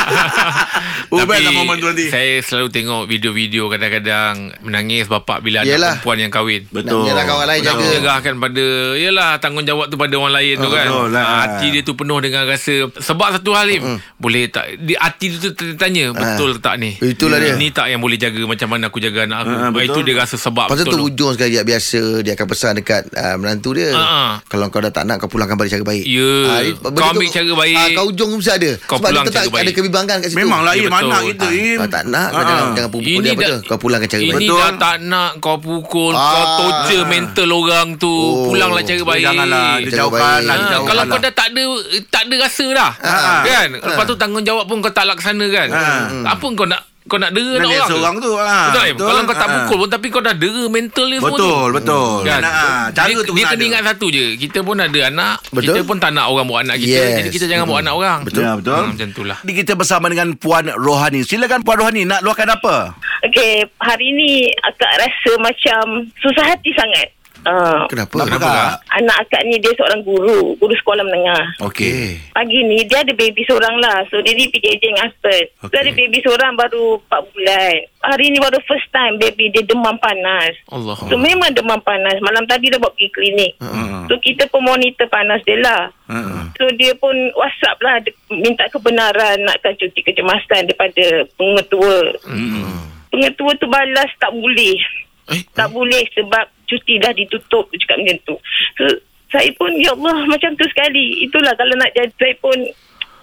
Oh, 1.08 1.18
best 1.24 1.42
lah 1.42 1.52
momen 1.52 1.76
tu 1.76 1.88
nanti. 1.90 2.06
Saya 2.08 2.34
selalu 2.40 2.68
tengok 2.70 3.02
video-video 3.06 3.64
kadang-kadang 3.68 4.34
menangis 4.62 5.06
bapak 5.06 5.42
bila 5.42 5.62
ada 5.62 5.74
perempuan 5.98 6.18
yang 6.20 6.30
kahwin. 6.30 6.45
Betul. 6.48 6.84
Nak 6.86 6.96
menyerahkan 6.96 7.34
orang 7.34 7.50
lain 7.50 7.60
Nak 7.60 7.68
jaga. 7.68 7.82
menyerahkan 7.82 8.34
pada 8.38 8.66
Yelah 8.96 9.32
tanggungjawab 9.38 9.86
tu 9.88 9.96
pada 9.96 10.14
orang 10.14 10.34
lain 10.34 10.54
tu 10.56 10.70
kan 10.70 10.88
Betul 10.88 11.08
lah. 11.10 11.24
Ah, 11.24 11.38
Hati 11.42 11.68
dia 11.70 11.82
tu 11.82 11.94
penuh 11.94 12.20
dengan 12.20 12.44
rasa 12.44 12.74
Sebab 12.92 13.28
satu 13.32 13.52
hal 13.52 13.66
ni 13.68 13.78
Boleh 14.16 14.48
tak 14.48 14.78
di, 14.78 14.94
Hati 14.94 15.26
dia 15.30 15.40
tu 15.44 15.52
tanya 15.74 16.12
Betul 16.12 16.58
tak 16.58 16.76
ni 16.76 16.96
Itulah 16.96 17.38
dia. 17.38 17.54
Ni 17.54 17.70
tak 17.70 17.88
yang 17.88 18.00
boleh 18.00 18.16
jaga 18.16 18.42
Macam 18.42 18.68
mana 18.68 18.88
aku 18.88 19.00
jaga 19.00 19.24
anak 19.24 19.40
aku 19.40 19.52
Ah, 19.52 19.70
betul. 19.70 19.86
Itu 19.86 20.00
dia 20.04 20.16
rasa 20.16 20.36
sebab 20.36 20.68
Pasal 20.68 20.84
tu 20.84 20.92
betul 20.92 21.04
hujung 21.04 21.32
sekali 21.32 21.52
dia 21.52 21.64
biasa 21.64 22.02
dia 22.22 22.34
akan 22.34 22.48
pesan 22.48 22.72
dekat 22.76 23.02
uh, 23.10 23.36
menantu 23.36 23.72
dia. 23.72 23.92
Ah, 23.92 24.04
ah. 24.04 24.32
Kalau 24.46 24.68
kau 24.68 24.78
dah 24.78 24.90
tak 24.90 25.04
nak 25.04 25.18
kau 25.18 25.28
pulangkan 25.28 25.56
balik 25.56 25.72
cara 25.72 25.84
baik. 25.84 26.04
Ya. 26.04 26.34
Ah, 26.46 26.60
dia- 26.62 26.76
Kau 26.76 27.08
ambil 27.08 27.28
cara 27.28 27.52
baik. 27.56 27.76
Ah, 27.76 27.88
kau 27.94 28.06
hujung 28.08 28.30
mesti 28.34 28.52
ada. 28.52 28.72
Kau 28.82 28.98
Sebab 28.98 29.10
pulang 29.10 29.26
cara 29.26 29.48
baik. 29.48 29.62
ada 29.62 29.72
kebimbangan 29.72 30.16
kat 30.18 30.28
situ. 30.28 30.38
Memanglah 30.38 30.74
Ya, 30.74 30.78
Im 30.78 30.86
betul. 30.88 31.08
anak 31.08 31.22
kita 31.26 31.48
Im. 31.48 31.78
Kau 31.78 31.88
tak 31.90 32.04
nak 32.06 32.28
kau 32.28 32.36
Ah. 32.36 32.46
jangan 32.46 32.66
jangan 32.74 32.92
pukul 32.92 33.18
dia 33.18 33.32
apa 33.32 33.40
dah- 33.40 33.48
tu. 33.48 33.60
Kau 33.66 33.78
pulangkan 33.78 34.08
cara 34.08 34.22
Ini 34.22 34.28
baik. 34.28 34.40
Betul. 34.42 34.60
dah 34.60 34.72
tak 34.76 34.96
nak 35.04 35.32
Kau 35.40 35.58
pukul 35.58 36.14
Ah. 36.14 36.35
Kau 36.36 36.46
torture 36.60 37.06
mental 37.08 37.50
orang 37.56 37.88
tu 37.96 38.12
Oh. 38.12 38.52
Pulanglah 38.52 38.84
cara 38.84 39.02
baik 39.02 39.24
Janganlah 39.24 39.70
dijauhkan 39.80 40.40
lah. 40.44 40.56
Ha, 40.56 40.62
dijauhkan 40.68 40.88
kalau 40.92 41.04
lah. 41.08 41.12
kau 41.16 41.20
dah 41.24 41.34
tak 41.34 41.48
ada 41.56 41.64
tak 42.12 42.24
ada 42.28 42.36
rasa 42.44 42.66
dah. 42.76 42.92
Ah. 43.00 43.42
Kan? 43.48 43.70
Lepas 43.80 44.04
tu 44.04 44.16
tanggungjawab 44.20 44.66
pun 44.68 44.78
kau 44.84 44.92
tak 44.92 45.08
laksana 45.08 45.46
kan. 45.48 45.68
Ah. 45.72 46.36
Apa 46.36 46.46
kau 46.52 46.68
nak 46.68 46.95
kau 47.06 47.16
nak 47.16 47.32
dera 47.32 47.56
Nak 47.56 47.70
orang. 47.70 47.86
seorang 47.88 48.16
tu, 48.18 48.32
ah, 48.34 48.66
Betul, 48.68 48.84
betul. 48.92 49.06
Kalau 49.06 49.22
kau 49.22 49.36
tak 49.36 49.46
Ah. 49.46 49.54
pukul 49.56 49.78
pun 49.78 49.90
tapi 49.90 50.08
kau 50.10 50.20
dah 50.20 50.34
dera 50.34 50.64
mental 50.68 51.06
dia 51.06 51.18
semua 51.18 51.30
tu. 51.32 51.46
Betul, 51.46 51.68
betul. 51.72 52.10
Kan? 52.24 52.40
Nah, 52.42 52.86
cara 52.90 53.08
dia, 53.08 53.16
tu 53.20 53.32
dia 53.32 53.46
kena 53.46 53.64
ingat 53.64 53.82
satu 53.86 54.06
je. 54.10 54.26
Kita 54.36 54.58
pun 54.60 54.76
ada 54.76 55.00
anak. 55.06 55.36
Betul. 55.48 55.62
Kita 55.64 55.80
pun 55.84 55.98
tak 55.98 56.12
nak 56.12 56.26
orang 56.28 56.46
buat 56.46 56.62
anak 56.62 56.78
kita. 56.78 56.98
Yes. 56.98 57.16
Jadi 57.16 57.30
kita 57.32 57.46
jangan 57.46 57.66
buat 57.66 57.80
anak 57.80 57.94
orang. 57.94 58.20
Betul. 58.22 58.42
Ya, 58.42 58.52
betul. 58.54 58.74
Ha, 58.76 58.90
macam 58.90 59.08
itulah. 59.08 59.38
Ni 59.42 59.52
kita 59.54 59.72
bersama 59.74 60.06
dengan 60.10 60.28
Puan 60.34 60.66
Rohani. 60.68 61.22
Silakan 61.22 61.62
Puan 61.62 61.78
Rohani 61.78 62.04
nak 62.04 62.20
luahkan 62.20 62.50
apa? 62.52 62.98
Okey, 63.24 63.54
hari 63.80 64.08
ni 64.12 64.32
akak 64.60 64.92
rasa 64.96 65.32
macam 65.40 65.82
susah 66.20 66.46
hati 66.48 66.70
sangat. 66.74 67.15
Uh, 67.46 67.86
Kenapa? 67.94 68.26
Kenapa, 68.26 68.42
Kenapa, 68.42 68.50
Kak? 68.50 68.74
anak 68.98 69.18
akak 69.22 69.42
ni 69.46 69.62
dia 69.62 69.70
seorang 69.78 70.02
guru, 70.02 70.58
guru 70.58 70.74
sekolah 70.74 71.06
menengah. 71.06 71.46
Okey. 71.62 72.18
Pagi 72.34 72.60
ni 72.66 72.82
dia 72.90 73.06
ada 73.06 73.14
baby 73.14 73.46
seorang 73.46 73.78
lah. 73.78 74.02
So 74.10 74.18
dia 74.20 74.34
ni 74.34 74.50
PJJ 74.50 74.82
dengan 74.82 75.06
husband. 75.06 75.46
Okay. 75.46 75.62
So 75.62 75.68
Okey. 75.70 75.78
ada 75.78 75.92
baby 75.94 76.18
seorang 76.26 76.52
baru 76.58 76.98
4 77.06 77.30
bulan. 77.30 77.76
Hari 78.02 78.26
ni 78.30 78.38
baru 78.38 78.58
first 78.66 78.90
time 78.90 79.22
baby 79.22 79.54
dia 79.54 79.62
demam 79.62 79.94
panas. 79.98 80.58
Allah. 80.68 80.98
So 80.98 81.16
memang 81.16 81.54
demam 81.54 81.78
panas. 81.80 82.18
Malam 82.20 82.46
tadi 82.46 82.74
dah 82.74 82.82
bawa 82.82 82.90
pergi 82.92 83.14
klinik. 83.14 83.54
Hmm. 83.62 84.10
So 84.10 84.18
kita 84.18 84.50
pun 84.50 84.66
monitor 84.66 85.06
panas 85.06 85.46
dia 85.46 85.62
lah. 85.62 85.94
Hmm. 86.10 86.50
So 86.58 86.66
dia 86.74 86.98
pun 86.98 87.14
whatsapp 87.38 87.78
lah 87.78 88.02
dia 88.02 88.10
minta 88.32 88.66
kebenaran 88.70 89.38
nakkan 89.42 89.78
cuti 89.78 90.02
kecemasan 90.02 90.66
daripada 90.66 91.30
pengetua. 91.36 92.10
Hmm. 92.26 92.90
Pengetua 93.10 93.54
tu 93.56 93.70
balas 93.70 94.10
tak 94.18 94.34
boleh. 94.34 94.78
Eh, 95.26 95.42
Tak 95.58 95.74
boleh 95.74 96.06
sebab 96.14 96.46
cuti 96.66 97.00
dah 97.00 97.14
ditutup 97.14 97.70
dia 97.72 97.80
cakap 97.86 97.98
macam 98.02 98.18
tu. 98.26 98.36
So, 98.78 98.86
saya 99.32 99.50
pun 99.58 99.72
ya 99.82 99.92
Allah 99.94 100.26
macam 100.30 100.52
tu 100.56 100.66
sekali. 100.70 101.26
Itulah 101.26 101.54
kalau 101.58 101.74
nak 101.76 101.92
jadi 101.94 102.12
saya 102.16 102.36
pun 102.40 102.58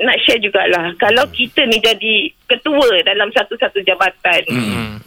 nak 0.03 0.19
share 0.25 0.41
jugalah. 0.43 0.93
Kalau 0.99 1.25
kita 1.31 1.63
ni 1.69 1.79
jadi 1.79 2.29
ketua 2.51 3.01
dalam 3.07 3.31
satu-satu 3.31 3.81
jabatan. 3.87 4.43
Hmm. 4.51 4.99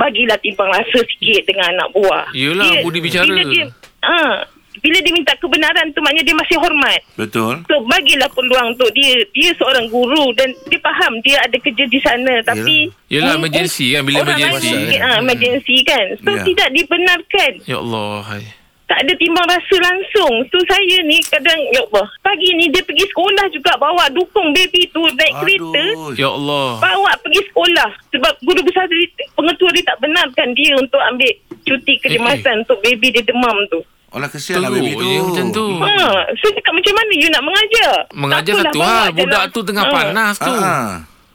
Bagilah 0.00 0.40
timbang 0.40 0.72
rasa 0.72 1.04
sikit 1.04 1.44
dengan 1.44 1.76
anak 1.76 1.88
buah. 1.92 2.32
Yelah, 2.32 2.80
budi 2.80 3.04
bicara. 3.04 3.28
Bila 3.28 3.44
dia, 3.52 3.68
ha, 4.00 4.48
bila 4.80 4.98
dia 4.98 5.12
minta 5.12 5.32
kebenaran 5.34 5.86
tu 5.90 6.00
maknanya 6.00 6.24
dia 6.24 6.34
masih 6.34 6.56
hormat. 6.56 7.00
Betul. 7.14 7.60
So 7.64 7.80
bagilah 7.82 8.28
peluang 8.28 8.74
untuk 8.74 8.90
dia. 8.90 9.20
Dia 9.30 9.52
seorang 9.54 9.86
guru 9.86 10.32
dan 10.32 10.48
dia 10.66 10.80
faham 10.80 11.20
dia 11.20 11.36
ada 11.38 11.56
kerja 11.56 11.84
di 11.84 11.98
sana 11.98 12.40
tapi 12.42 12.88
Yelah, 13.06 13.34
Hmm, 13.34 13.42
emergency 13.42 13.90
kan, 13.90 14.02
bila 14.02 14.22
emergency. 14.22 14.70
lain 14.70 15.00
ah, 15.00 15.16
emergency 15.18 15.76
kan. 15.82 16.06
So 16.18 16.30
Ya. 16.30 16.42
tidak 16.42 16.68
dibenarkan. 16.72 17.52
Ya 17.64 17.76
Allah. 17.76 18.22
hai. 18.24 18.44
Tak 18.86 19.06
ada 19.06 19.14
timbang 19.14 19.46
rasa 19.46 19.76
langsung. 19.78 20.42
So 20.46 20.58
saya 20.64 20.96
ni 21.04 21.22
kadang 21.22 21.54
ya 21.70 21.78
Allah. 21.80 22.10
Pagi 22.20 22.50
ni 22.52 22.66
dia 22.68 22.82
pergi 22.82 23.06
sekolah 23.06 23.46
juga 23.48 23.76
bawa 23.76 24.10
dukung 24.10 24.50
baby 24.50 24.82
tu 24.88 24.98
naik 25.10 25.34
kereta. 25.36 25.84
Aduh. 25.94 26.10
Ya 26.12 26.26
Allah. 26.28 26.68
Bawa 26.80 27.10
pergi 27.18 27.42
sekolah 27.46 27.90
sebab 28.10 28.32
guru 28.40 28.60
besar 28.60 28.86
dia, 28.86 29.06
pengetua 29.30 29.70
dia 29.70 29.84
tak 29.84 29.98
benarkan 30.00 30.48
dia 30.52 30.74
untuk 30.74 30.98
ambil 31.00 31.30
cuti 31.60 31.94
kecemasan 31.98 32.62
untuk 32.62 32.78
baby 32.80 33.10
dia 33.10 33.22
demam 33.22 33.54
tu. 33.68 33.78
Alah 34.10 34.26
kesian 34.26 34.58
lah 34.58 34.68
baby 34.68 34.92
tu. 34.92 35.06
Je 35.06 35.18
macam 35.20 35.46
tu. 35.50 35.66
Ha, 35.78 35.94
so 36.34 36.46
cakap 36.50 36.72
macam 36.72 36.92
mana 36.92 37.12
you 37.14 37.28
nak 37.28 37.42
mengajar? 37.42 37.90
Mengajar 38.12 38.52
Tak 38.52 38.62
satu 38.64 38.76
apalah, 38.76 39.02
hal. 39.04 39.14
Budak 39.14 39.30
dalam- 39.40 39.52
tu 39.52 39.60
tengah 39.62 39.84
Ha. 39.84 39.92
panas 39.92 40.34
tu. 40.36 40.50
Ah. 40.52 40.90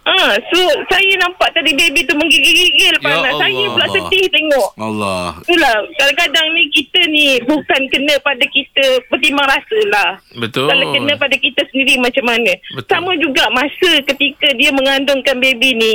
Ha, 0.06 0.14
so 0.46 0.60
saya 0.86 1.14
nampak 1.18 1.50
tadi 1.50 1.74
baby 1.74 2.06
tu 2.06 2.14
menggigil-gigil 2.14 2.94
Ya 2.94 3.00
panas. 3.00 3.34
saya 3.34 3.58
Allah. 3.58 3.74
pula 3.74 3.86
sedih 3.90 4.26
tengok. 4.30 4.70
Allah. 4.78 5.24
Itulah, 5.42 5.76
kadang-kadang 5.96 6.48
ni 6.52 6.64
kita 6.70 7.00
ni 7.08 7.26
bukan 7.42 7.82
kena 7.90 8.14
pada 8.22 8.46
kita 8.46 8.84
bertimbang 9.08 9.48
rasa 9.48 9.80
lah. 9.90 10.10
Betul. 10.36 10.68
Kalau 10.68 10.94
kena 10.94 11.14
pada 11.16 11.34
kita 11.34 11.62
sendiri 11.66 11.98
macam 11.98 12.22
mana. 12.24 12.54
Betul. 12.76 12.92
Sama 12.92 13.12
juga 13.18 13.44
masa 13.50 13.90
ketika 14.04 14.48
dia 14.54 14.70
mengandungkan 14.70 15.40
baby 15.40 15.74
ni, 15.74 15.94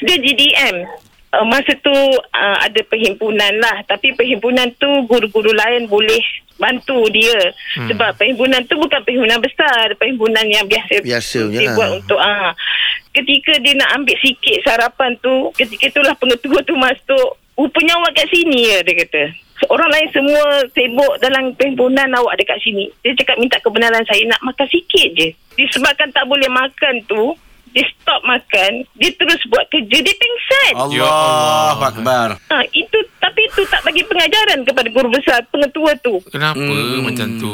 dia 0.00 0.16
GDM. 0.16 0.76
Uh, 1.30 1.46
masa 1.46 1.70
tu 1.78 1.94
uh, 1.94 2.58
ada 2.58 2.80
perhimpunan 2.90 3.52
lah. 3.62 3.86
Tapi 3.86 4.14
perhimpunan 4.18 4.66
tu 4.82 4.90
guru-guru 5.06 5.54
lain 5.54 5.86
boleh 5.86 6.22
bantu 6.58 7.06
dia. 7.14 7.38
Hmm. 7.78 7.86
Sebab 7.86 8.18
perhimpunan 8.18 8.66
tu 8.66 8.74
bukan 8.76 9.00
perhimpunan 9.06 9.38
besar. 9.38 9.94
Perhimpunan 9.94 10.42
yang 10.50 10.66
biasa. 10.66 11.06
Biasa 11.06 11.46
Dia 11.50 11.70
lah. 11.70 11.74
buat 11.78 11.90
untuk... 12.02 12.18
Uh, 12.18 12.50
ketika 13.10 13.58
dia 13.58 13.74
nak 13.74 13.90
ambil 13.98 14.14
sikit 14.22 14.58
sarapan 14.62 15.14
tu, 15.18 15.50
ketika 15.58 15.90
itulah 15.90 16.14
pengetua 16.18 16.62
tu 16.62 16.74
masuk. 16.78 17.38
Rupanya 17.58 17.98
awak 18.00 18.16
kat 18.16 18.26
sini 18.32 18.72
ya, 18.72 18.78
dia 18.86 18.94
kata. 19.04 19.22
Orang 19.68 19.92
lain 19.92 20.08
semua 20.16 20.64
sibuk 20.72 21.12
dalam 21.20 21.52
perhimpunan 21.52 22.08
awak 22.16 22.40
dekat 22.40 22.56
sini. 22.64 22.88
Dia 23.04 23.12
cakap 23.12 23.36
minta 23.36 23.60
kebenaran 23.60 24.00
saya 24.08 24.24
nak 24.24 24.40
makan 24.40 24.64
sikit 24.72 25.08
je. 25.12 25.28
Disebabkan 25.60 26.08
tak 26.16 26.24
boleh 26.24 26.48
makan 26.48 27.04
tu, 27.04 27.36
dia 27.70 27.84
stop 27.92 28.20
makan, 28.22 28.70
dia 28.94 29.10
terus 29.12 29.40
buat 29.46 29.64
kerja, 29.66 29.96
dia 29.96 30.14
pengsan. 30.14 30.72
Ya 30.90 31.04
Allah. 31.04 31.78
Akbar. 31.86 32.28
Ha, 32.44 32.56
itu 32.68 32.98
tapi 33.16 33.40
itu 33.42 33.62
tak 33.64 33.80
bagi 33.80 34.02
pengajaran 34.02 34.62
kepada 34.62 34.88
guru 34.88 35.08
besar 35.08 35.38
pengetua 35.48 35.94
tu. 35.98 36.18
Kenapa 36.26 36.58
hmm. 36.58 37.00
macam 37.00 37.28
tu? 37.36 37.52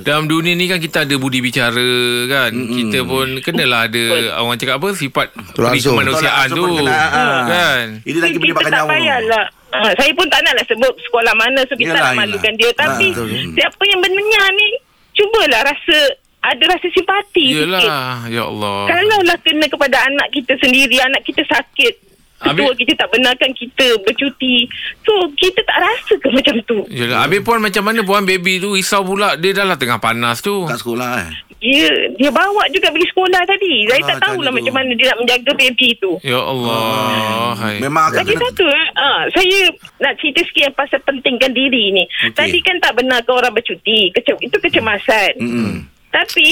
Dalam 0.00 0.24
dunia 0.24 0.52
ni 0.52 0.64
kan 0.64 0.78
kita 0.78 1.04
ada 1.04 1.14
budi 1.14 1.38
bicara 1.38 1.90
kan. 2.26 2.50
Hmm. 2.50 2.70
Kita 2.70 2.98
pun 3.02 3.26
kenalah 3.38 3.84
ada 3.84 4.04
orang 4.38 4.56
cakap 4.56 4.78
apa 4.78 4.88
sifat 4.94 5.28
ansur. 5.54 5.92
kemanusiaan 5.92 6.48
Tolak 6.48 6.56
tu. 6.56 6.64
kena, 6.78 6.96
ah. 7.12 7.42
Kan? 7.44 7.86
Ini 8.02 8.18
lagi 8.18 8.34
So, 8.34 8.40
melibatkan 8.40 8.64
kita 8.64 8.72
tak 8.72 8.80
nyawa. 8.80 8.90
payahlah. 8.90 9.44
Ha, 9.68 9.78
saya 9.92 10.12
pun 10.12 10.26
tak 10.26 10.40
naklah 10.40 10.64
sebut 10.64 10.94
sekolah 11.02 11.34
mana 11.34 11.60
so 11.62 11.76
kita 11.76 11.92
Yelah, 11.92 12.04
nak 12.08 12.18
malukan 12.18 12.54
yelah. 12.56 12.60
dia 12.64 12.70
tapi 12.74 13.06
Ha, 13.06 13.20
betul. 13.20 13.52
siapa 13.52 13.82
yang 13.84 14.00
mendengar 14.00 14.46
ni 14.50 14.68
cubalah 15.12 15.60
rasa 15.62 15.98
ada 16.40 16.62
rasa 16.64 16.86
simpati 16.88 17.46
sikit. 17.50 17.66
Yelah, 17.66 18.24
ya 18.26 18.44
Allah. 18.44 18.86
Kalau 18.86 19.18
lah 19.22 19.38
kena 19.38 19.66
kepada 19.66 19.96
anak 20.00 20.28
kita 20.30 20.54
sendiri, 20.56 20.96
anak 20.98 21.22
kita 21.22 21.42
sakit, 21.44 21.92
ketua 22.38 22.70
Habis- 22.70 22.78
kita 22.78 22.92
tak 22.94 23.08
benarkan 23.10 23.50
kita 23.52 23.86
bercuti. 24.00 24.70
So, 25.02 25.10
kita 25.34 25.58
tak 25.60 25.78
rasa 25.78 26.14
ke 26.14 26.28
macam 26.30 26.54
tu? 26.64 26.78
Yelah, 26.88 27.26
habis 27.26 27.42
puan 27.42 27.58
macam 27.58 27.82
mana 27.82 28.00
puan 28.00 28.22
baby 28.22 28.58
tu 28.58 28.72
risau 28.72 29.02
pula 29.02 29.34
dia 29.34 29.50
dah 29.52 29.66
lah 29.66 29.74
tengah 29.74 29.98
panas 29.98 30.38
tu. 30.38 30.62
Kat 30.62 30.78
sekolah 30.78 31.12
eh. 31.20 31.32
Dia 31.58 31.90
dia 32.14 32.30
bawa 32.30 32.70
juga 32.70 32.86
pergi 32.86 33.10
sekolah 33.10 33.42
tadi. 33.42 33.82
Saya 33.90 33.98
Ah, 33.98 34.08
tak 34.08 34.18
tahulah 34.22 34.54
macam 34.54 34.70
mana 34.70 34.94
dia 34.94 35.10
nak 35.10 35.18
menjaga 35.18 35.52
baby 35.58 35.90
tu. 35.98 36.14
Ya 36.22 36.38
Allah. 36.38 37.58
Hai. 37.58 37.82
Memang 37.82 38.14
akan 38.14 38.22
Lagi 38.22 38.30
kena 38.30 38.46
satu, 38.46 38.64
ah, 38.94 39.22
saya 39.34 39.58
nak 39.98 40.14
cerita 40.16 40.40
sikit 40.46 40.62
yang 40.62 40.76
pasal 40.78 41.02
pentingkan 41.02 41.50
diri 41.50 41.90
ni. 41.90 42.06
Okey. 42.06 42.30
Tadi 42.32 42.58
kan 42.62 42.78
tak 42.78 42.94
benar 42.94 43.18
ke 43.20 43.32
orang 43.34 43.50
bercuti. 43.50 44.14
Kece- 44.14 44.38
itu 44.38 44.54
kecemasan. 44.56 45.34
Mm-mm. 45.36 45.97
Tapi, 46.08 46.48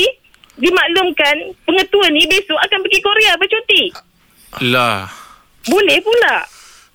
dimaklumkan 0.56 1.36
pengetua 1.62 2.06
ni 2.08 2.24
besok 2.24 2.56
akan 2.58 2.78
pergi 2.80 3.00
Korea 3.00 3.32
bercuti. 3.36 3.82
Lah. 4.66 5.04
Boleh 5.66 5.98
pula. 6.00 6.36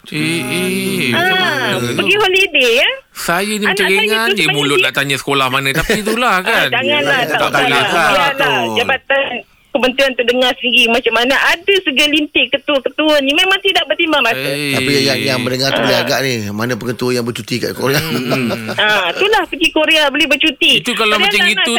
Eh, 0.10 0.42
eh, 0.42 1.14
Ah, 1.14 1.78
pergi 1.78 2.16
holiday 2.18 2.82
ya. 2.82 2.90
Saya 3.14 3.54
ni 3.54 3.62
macam 3.62 3.86
ringan 3.86 4.34
je 4.34 4.50
mulut 4.50 4.82
nak 4.82 4.98
tanya 4.98 5.14
sekolah 5.14 5.54
mana. 5.54 5.70
Tapi 5.70 6.02
itulah 6.02 6.42
kan. 6.42 6.68
Ah, 6.68 6.74
janganlah 6.74 7.20
Yelah, 7.22 7.38
tak 7.38 7.50
lah. 7.54 7.62
lah, 7.62 7.86
Biarlah 7.86 8.30
betul. 8.34 8.76
jabatan 8.82 9.51
kementerian 9.72 10.14
terdengar 10.14 10.52
sendiri 10.56 10.88
macam 10.88 11.14
mana 11.16 11.36
ada 11.48 11.74
segelintir 11.82 12.46
ketua-ketua 12.50 13.20
ni 13.20 13.32
memang 13.32 13.60
tidak 13.60 13.84
bertimbang 13.88 14.22
masa. 14.22 14.44
Eh. 14.44 14.76
Tapi 14.76 14.92
yang 15.02 15.20
yang 15.20 15.40
mendengar 15.40 15.72
tu 15.72 15.82
boleh 15.82 15.98
agak 15.98 16.20
ni 16.22 16.34
Mana 16.48 16.76
pengetua 16.76 17.10
yang 17.12 17.24
bercuti 17.24 17.56
kat 17.58 17.72
Korea 17.74 18.00
Ha, 18.02 18.88
itulah 19.14 19.44
pergi 19.48 19.68
Korea 19.72 20.08
boleh 20.08 20.28
bercuti. 20.28 20.80
Itu 20.80 20.92
kalau 20.94 21.16
Padahal 21.16 21.32
macam 21.32 21.42
saya 21.42 21.56
tu 21.64 21.74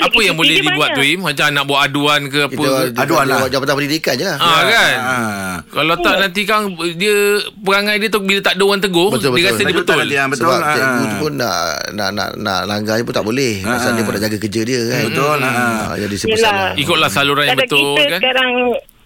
apa 0.00 0.20
yang 0.20 0.36
boleh 0.36 0.54
dia 0.54 0.62
dibuat 0.62 0.88
banyak. 0.90 0.96
tu 0.96 1.02
Im? 1.02 1.20
Macam 1.22 1.46
nak 1.50 1.64
buat 1.64 1.80
aduan 1.82 2.20
ke 2.26 2.38
apa? 2.46 2.64
Kita 2.90 3.00
Aduan 3.02 3.24
lah. 3.24 3.40
Jabatan 3.48 3.74
pendidikan 3.74 4.14
je 4.14 4.26
lah 4.26 4.36
Ah 4.36 4.62
kan. 4.62 4.94
Ah. 5.00 5.54
Kalau 5.70 5.94
tak 5.98 6.14
nanti 6.18 6.42
kan 6.44 6.60
dia 6.94 7.16
perangai 7.56 7.96
dia 7.98 8.08
tu 8.08 8.20
bila 8.20 8.40
tak 8.40 8.54
ada 8.54 8.62
orang 8.62 8.82
tegur, 8.82 9.08
Betul, 9.10 9.32
dia 9.32 9.48
betul. 9.48 9.48
rasa 9.48 9.62
dia 9.62 9.74
Betul 9.80 9.96
ah, 9.96 10.26
betul. 10.28 10.44
Sebab 10.44 10.58
Ah, 10.60 10.72
cikgu 10.76 11.02
tu 11.02 11.16
pun 11.16 11.32
nak 11.34 11.56
nak 11.94 12.10
nak, 12.12 12.28
nak 12.36 12.60
langgar 12.64 12.94
je 12.96 13.04
pun 13.04 13.14
tak 13.14 13.24
boleh. 13.24 13.52
Pasal 13.62 13.90
dia 13.94 14.04
pun 14.04 14.12
nak 14.12 14.22
jaga 14.22 14.36
kerja 14.36 14.60
dia 14.62 14.80
kan. 14.86 15.02
Betul. 15.08 15.38
Ah, 15.40 15.92
jadi 15.96 16.16
sebesar. 16.16 16.54
Ikutlah 16.76 17.10
saluran 17.30 17.44
yang 17.46 17.58
betul 17.62 17.78
kita 17.78 18.02
kan. 18.02 18.18
sekarang 18.18 18.50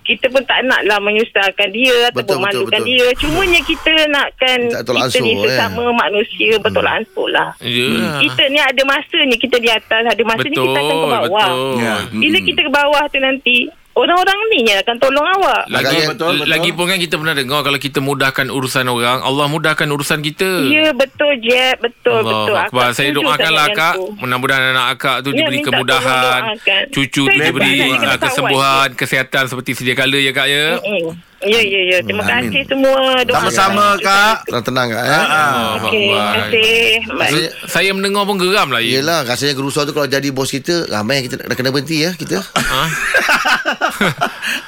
kita 0.05 0.29
pun 0.29 0.45
tak 0.45 0.61
nak 0.69 0.85
lah 0.85 1.01
menyusahkan 1.01 1.69
dia 1.73 2.13
Betul, 2.13 2.37
ataupun 2.37 2.37
betul, 2.37 2.45
malukan 2.45 2.81
betul. 2.85 2.89
dia. 2.93 3.07
Cumanya 3.17 3.61
kita 3.65 3.93
nakkan 4.13 4.59
tolak 4.85 5.05
kita 5.09 5.19
ni 5.25 5.33
ansur, 5.33 5.45
sesama 5.49 5.81
eh. 5.81 5.95
manusia 5.97 6.51
betul 6.61 6.85
ansur 6.85 7.29
lah. 7.33 7.49
Ya. 7.65 8.21
Kita 8.21 8.43
ni 8.53 8.61
ada 8.61 8.83
masa 8.85 9.19
ni 9.25 9.37
kita 9.41 9.57
di 9.57 9.71
atas, 9.73 10.03
ada 10.05 10.23
masa 10.29 10.45
ni 10.45 10.57
kita 10.61 10.77
akan 10.77 10.85
ke 10.85 10.93
Betul, 10.93 11.09
bawah. 11.09 11.49
betul. 11.49 11.81
Ya. 11.81 11.95
Bila 12.13 12.39
kita 12.45 12.61
ke 12.61 12.71
bawah 12.71 13.05
tu 13.09 13.19
nanti, 13.25 13.57
orang-orang 13.95 14.39
ni 14.51 14.67
yang 14.67 14.79
akan 14.83 14.97
tolong 14.99 15.27
awak. 15.39 15.63
Lagi 15.71 15.97
betul, 16.07 16.35
betul. 16.43 16.51
lagi 16.51 16.71
pun 16.75 16.85
kan 16.91 16.99
kita 16.99 17.15
pernah 17.19 17.35
dengar 17.35 17.61
kalau 17.63 17.79
kita 17.79 17.99
mudahkan 18.03 18.47
urusan 18.51 18.87
orang, 18.91 19.19
Allah 19.23 19.47
mudahkan 19.47 19.87
urusan 19.87 20.21
kita. 20.21 20.51
Ya 20.69 20.91
betul 20.91 21.39
Jeb, 21.41 21.79
betul 21.79 22.23
Allah 22.27 22.35
betul. 22.45 22.57
Akbar. 22.59 22.83
Akak 22.91 22.95
Saya 22.99 23.11
doakanlah 23.15 23.65
akak. 23.71 23.95
Mudah-mudahan 24.19 24.65
anak 24.75 24.87
akak 24.99 25.17
tu 25.23 25.31
Ya, 25.31 25.37
diberi 25.43 25.59
kemudahan. 25.63 26.41
Cucu 26.91 27.23
tu 27.27 27.39
diberi 27.39 27.73
uh, 27.87 27.99
kena 27.99 28.17
kesembuhan, 28.19 28.89
kesihatan 28.99 29.45
seperti 29.47 29.71
sedia 29.79 29.95
kala 29.95 30.19
ya 30.19 30.33
kak 30.35 30.47
ya. 30.51 30.65
Mm-mm. 30.83 31.34
Ya 31.45 31.61
ya 31.61 31.81
ya. 31.87 31.99
Terima 32.01 32.23
Amin. 32.23 32.49
kasih 32.49 32.63
semua. 32.65 33.21
Sama-sama 33.23 33.87
kak. 33.99 34.37
Tenang-tenang 34.47 34.89
kan. 34.91 35.05
Eh? 35.05 35.13
Allah 35.15 35.77
Okey, 35.79 36.09
terima 36.09 36.25
kasih. 36.35 36.83
Bye. 37.11 37.29
Saya, 37.29 37.49
saya 37.67 37.91
mendengar 37.93 38.25
pun 38.25 38.37
geram 38.37 38.69
lah 38.69 38.81
ya. 38.81 38.99
Yelah 38.99 39.23
rasanya 39.23 39.53
Gerusa 39.53 39.83
tu 39.83 39.93
kalau 39.93 40.07
jadi 40.07 40.29
bos 40.29 40.49
kita 40.49 40.87
Ramai 40.87 41.19
yang 41.19 41.27
kita 41.27 41.37
dah 41.39 41.53
kena 41.53 41.69
berhenti 41.69 42.01
ya 42.01 42.11
kita 42.13 42.41
Ha? 42.41 42.83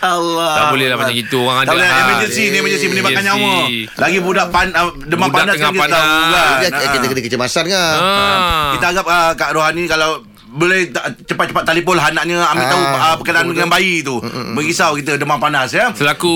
Allah. 0.06 0.52
Tak 0.54 0.66
boleh 0.70 0.86
lah 0.86 0.96
macam 0.96 1.14
gitu. 1.14 1.38
Orang 1.42 1.62
Tak 1.62 1.70
ada 1.70 1.74
boleh 1.74 1.88
hak. 1.88 2.04
emergency 2.06 2.42
ni 2.44 2.56
emergency 2.58 2.86
menimbakan 2.86 3.22
nyawa. 3.24 3.38
Emergency. 3.38 3.78
Lagi 3.96 4.18
budak 4.20 4.46
pan, 4.48 4.66
uh, 4.70 4.90
demam 5.00 5.26
Budak 5.26 5.36
panas 5.36 5.54
tengah 5.54 5.64
kan 5.64 5.72
kita 5.72 5.82
panas. 5.82 5.96
tahu 5.96 6.06
kan. 6.06 6.56
Dia, 6.56 6.68
Ah. 6.76 6.90
Kita 6.92 7.04
kena 7.06 7.22
kecemasan 7.22 7.64
kan 7.66 7.96
Ah. 7.96 8.70
Kita 8.74 8.84
anggap 8.86 9.06
Kak 9.34 9.50
Rohani 9.52 9.82
kalau 9.86 10.10
boleh 10.56 10.88
cepat-cepat 11.22 11.62
telefon 11.64 11.94
lah 11.94 12.08
anaknya 12.08 12.40
ambil 12.42 12.64
Ah, 12.64 12.70
tahu 12.70 12.82
uh, 12.82 13.14
berkenaan 13.16 13.44
betul, 13.44 13.54
dengan 13.54 13.68
bayi 13.68 13.94
tu. 14.00 14.16
Merisau 14.50 14.96
kita 14.96 15.14
demam 15.14 15.36
panas 15.36 15.68
ya. 15.70 15.92
Selaku 15.92 16.32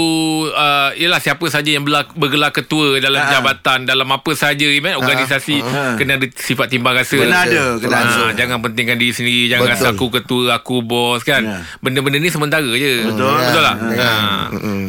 uh, 0.47 0.93
Yelah 0.93 1.17
siapa 1.17 1.43
saja 1.47 1.67
yang 1.67 1.81
berla- 1.81 2.05
bergelar 2.11 2.51
ketua 2.51 2.97
Dalam 2.97 3.17
Ha. 3.19 3.33
jabatan 3.33 3.83
Dalam 3.83 4.05
apa 4.07 4.31
saja 4.33 4.61
kan, 4.63 4.95
Organisasi 4.95 5.57
Ha. 5.59 5.97
Kena 5.97 6.15
ada 6.15 6.29
sifat 6.31 6.69
timbang 6.69 6.93
rasa 6.93 7.17
Kena 7.17 7.43
ada, 7.43 7.65
kena 7.77 7.97
Ha, 7.97 8.05
ada. 8.05 8.25
Jangan 8.35 8.61
pentingkan 8.61 8.95
diri 8.95 9.11
sendiri 9.11 9.43
Jangan 9.49 9.65
Betul. 9.67 9.77
rasa 9.81 9.87
aku 9.91 10.07
ketua 10.13 10.45
Aku 10.55 10.77
bos 10.81 11.23
kan 11.23 11.41
Ya. 11.41 11.65
Benda-benda 11.79 12.17
ni 12.17 12.29
sementara 12.29 12.69
je 12.69 12.93
Betul. 13.03 13.33
Betul 13.33 13.63
tak 13.63 13.77
Ya. 13.91 14.05
ha. 14.05 14.13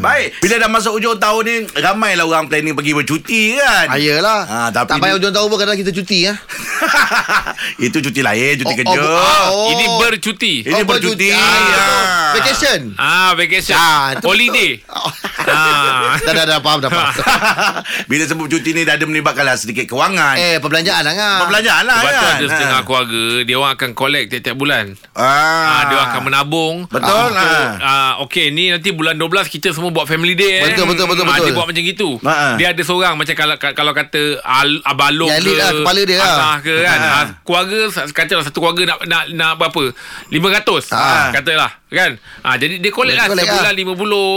Baik, 0.02 0.28
bila 0.40 0.56
dah 0.58 0.70
masuk 0.70 0.92
hujung 0.94 1.16
tahun 1.16 1.42
ni 1.44 1.56
ramailah 1.74 2.26
orang 2.26 2.46
planning 2.46 2.74
pergi 2.74 2.92
bercuti 2.92 3.42
kan. 3.56 3.88
Ayolah 3.90 4.40
Ah, 4.44 4.70
tapi 4.70 4.90
Tak 4.90 5.00
payah 5.00 5.16
hujung 5.16 5.32
tahun 5.32 5.48
pun 5.48 5.58
Kadang 5.58 5.78
kita 5.78 5.92
cuti 5.94 6.26
ya. 6.26 6.34
Itu 7.86 8.02
cuti 8.02 8.20
lain, 8.20 8.58
cuti 8.58 8.74
Oh, 8.74 8.78
kerja. 8.78 9.00
oh, 9.00 9.21
oh. 9.22 9.70
Ini 9.70 9.86
bercuti 9.98 10.54
Ini 10.62 10.82
bercuti. 10.82 11.28
Ah, 11.30 11.58
ya. 11.68 11.86
Vacation 12.34 12.80
Ah, 12.96 13.32
vacation 13.34 13.74
Ah, 13.74 14.16
Holiday 14.18 14.80
Oh. 14.88 15.12
ah. 15.44 16.16
Dah 16.26 16.34
dah 16.34 16.46
dah 16.48 16.60
faham 16.60 16.80
dah 16.80 16.90
faham 16.90 17.14
bila 18.10 18.24
sebut 18.24 18.48
cuti 18.48 18.72
ni 18.72 18.82
dah 18.82 18.94
ada 18.94 19.04
melibatkanlah 19.04 19.56
sedikit 19.56 19.88
kewangan. 19.88 20.36
Eh 20.36 20.58
perbelanjaan 20.58 21.02
lah 21.02 21.14
kan 21.14 21.38
Perbelanjaan 21.42 21.84
lah 21.84 21.98
Sebab 21.98 22.12
tu 22.12 22.20
kan. 22.22 22.34
ada 22.34 22.46
setengah 22.48 22.70
Ha. 22.72 22.84
keluarga 22.84 23.24
Dia 23.42 23.56
orang 23.58 23.74
akan 23.74 23.90
collect 23.92 24.28
tiap-tiap 24.30 24.56
bulan 24.56 24.86
Ah. 25.12 25.22
Ah, 25.22 25.82
dia 25.86 26.00
akan 26.02 26.22
menabung 26.24 26.76
Betul 26.88 27.04
untuk, 27.28 27.36
lah. 27.36 27.68
ah, 27.80 28.12
Okey 28.22 28.50
ni 28.50 28.70
nanti 28.70 28.90
bulan 28.92 29.16
12 29.16 29.28
Kita 29.50 29.72
semua 29.72 29.90
buat 29.90 30.06
family 30.06 30.34
day 30.34 30.52
eh. 30.58 30.64
Betul, 30.70 30.88
betul, 30.88 31.06
betul, 31.06 31.26
Ah, 31.26 31.36
betul. 31.36 31.46
Dia 31.46 31.54
buat 31.54 31.68
macam 31.68 31.84
gitu 31.84 32.10
Ah. 32.22 32.56
Dia 32.56 32.72
ada 32.72 32.82
seorang 32.82 33.14
Macam 33.16 33.34
kalau 33.34 33.56
kalau 33.58 33.92
kata 33.92 34.22
al, 34.42 34.80
Yang 35.28 35.44
ke 35.44 35.52
lah, 35.54 35.72
kepala 35.76 36.02
dia 36.02 36.18
lah. 36.18 36.28
Asah 36.28 36.56
ke 36.60 36.76
kan 36.80 36.98
Ah. 36.98 37.12
ah. 37.12 37.26
Keluarga 37.42 37.78
Katalah 38.12 38.44
satu 38.44 38.58
keluarga 38.58 38.82
nak, 38.88 38.98
nak, 39.12 39.24
nak 39.30 39.52
berapa 39.56 39.92
500 40.32 40.88
Ah. 40.90 41.28
Katalah 41.30 41.72
kan 41.86 42.16
ah, 42.42 42.56
Jadi 42.56 42.80
dia 42.80 42.88
collect 42.88 43.14
Dia 43.14 43.22
lah 43.22 43.28
collect 43.28 43.46
Sebulan 43.46 43.74
lah. 43.76 43.84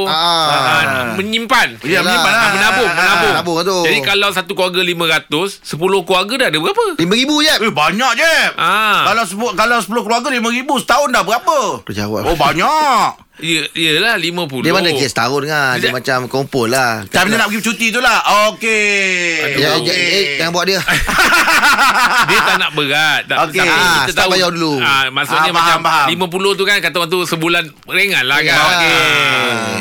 50 0.03 0.11
Ah. 0.11 0.51
ah, 0.51 0.83
Menyimpan 1.15 1.69
Ya, 1.81 2.03
menyimpan 2.03 2.29
lah. 2.29 2.43
Ah, 2.43 2.51
Menabung 2.51 2.89
Ah, 2.89 2.97
Menabung 2.97 3.31
menabung 3.31 3.57
lah 3.57 3.65
tu. 3.65 3.79
Jadi 3.85 3.99
kalau 4.03 4.29
satu 4.29 4.53
keluarga 4.53 4.83
500 4.83 5.63
10 5.63 5.79
keluarga 6.03 6.35
dah 6.37 6.49
ada 6.51 6.59
berapa 6.59 6.83
RM5,000 6.99 7.31
je 7.41 7.55
Eh 7.61 7.73
banyak 7.73 8.13
je. 8.17 8.35
Ah. 8.57 9.07
Kalau 9.07 9.23
sepuluh 9.23 9.53
kalau 9.55 9.79
10 9.79 10.03
keluarga 10.03 10.29
5000 10.29 10.43
setahun 10.83 11.09
dah 11.09 11.23
berapa? 11.23 11.59
Dia 11.87 12.05
jawab. 12.05 12.27
Oh 12.27 12.35
banyak. 12.35 13.09
Ya, 13.35 13.67
Yelah 13.69 14.15
50 14.15 14.63
Dia 14.63 14.71
mana 14.71 14.89
kes 14.89 15.11
tahun 15.11 15.43
kan 15.45 15.75
Dia 15.75 15.83
Dia- 15.83 15.93
macam 15.93 16.19
kumpul 16.27 16.71
lah 16.71 17.03
Time 17.05 17.27
dia 17.27 17.37
nak 17.37 17.51
pergi 17.51 17.63
cuti 17.65 17.87
tu 17.91 17.99
lah. 17.99 18.23
Okey. 18.49 19.59
Ya, 19.59 19.75
ya, 19.77 19.91
eh, 19.91 20.39
jangan 20.39 20.53
buat 20.53 20.65
dia 20.65 20.79
Dia 22.31 22.39
tak 22.41 22.57
nak 22.57 22.71
berat 22.73 23.27
tak, 23.27 23.39
Okey. 23.45 23.59
tapi 23.59 23.75
Ah, 23.75 23.91
kita 24.01 24.13
start 24.13 24.19
tahu 24.21 24.31
bayar 24.33 24.49
dulu. 24.49 24.79
ah, 24.79 25.11
Maksudnya 25.11 25.41
Ah, 25.43 25.51
faham, 25.51 25.59
macam 25.59 25.79
faham. 25.83 26.07
50 26.31 26.55
tu 26.55 26.63
kan 26.63 26.77
Kata 26.79 26.95
orang 26.97 27.11
tu 27.11 27.21
sebulan 27.27 27.63
Ringan 27.85 28.25
lah 28.25 28.39
kan. 28.39 28.59
Okey. 28.71 29.03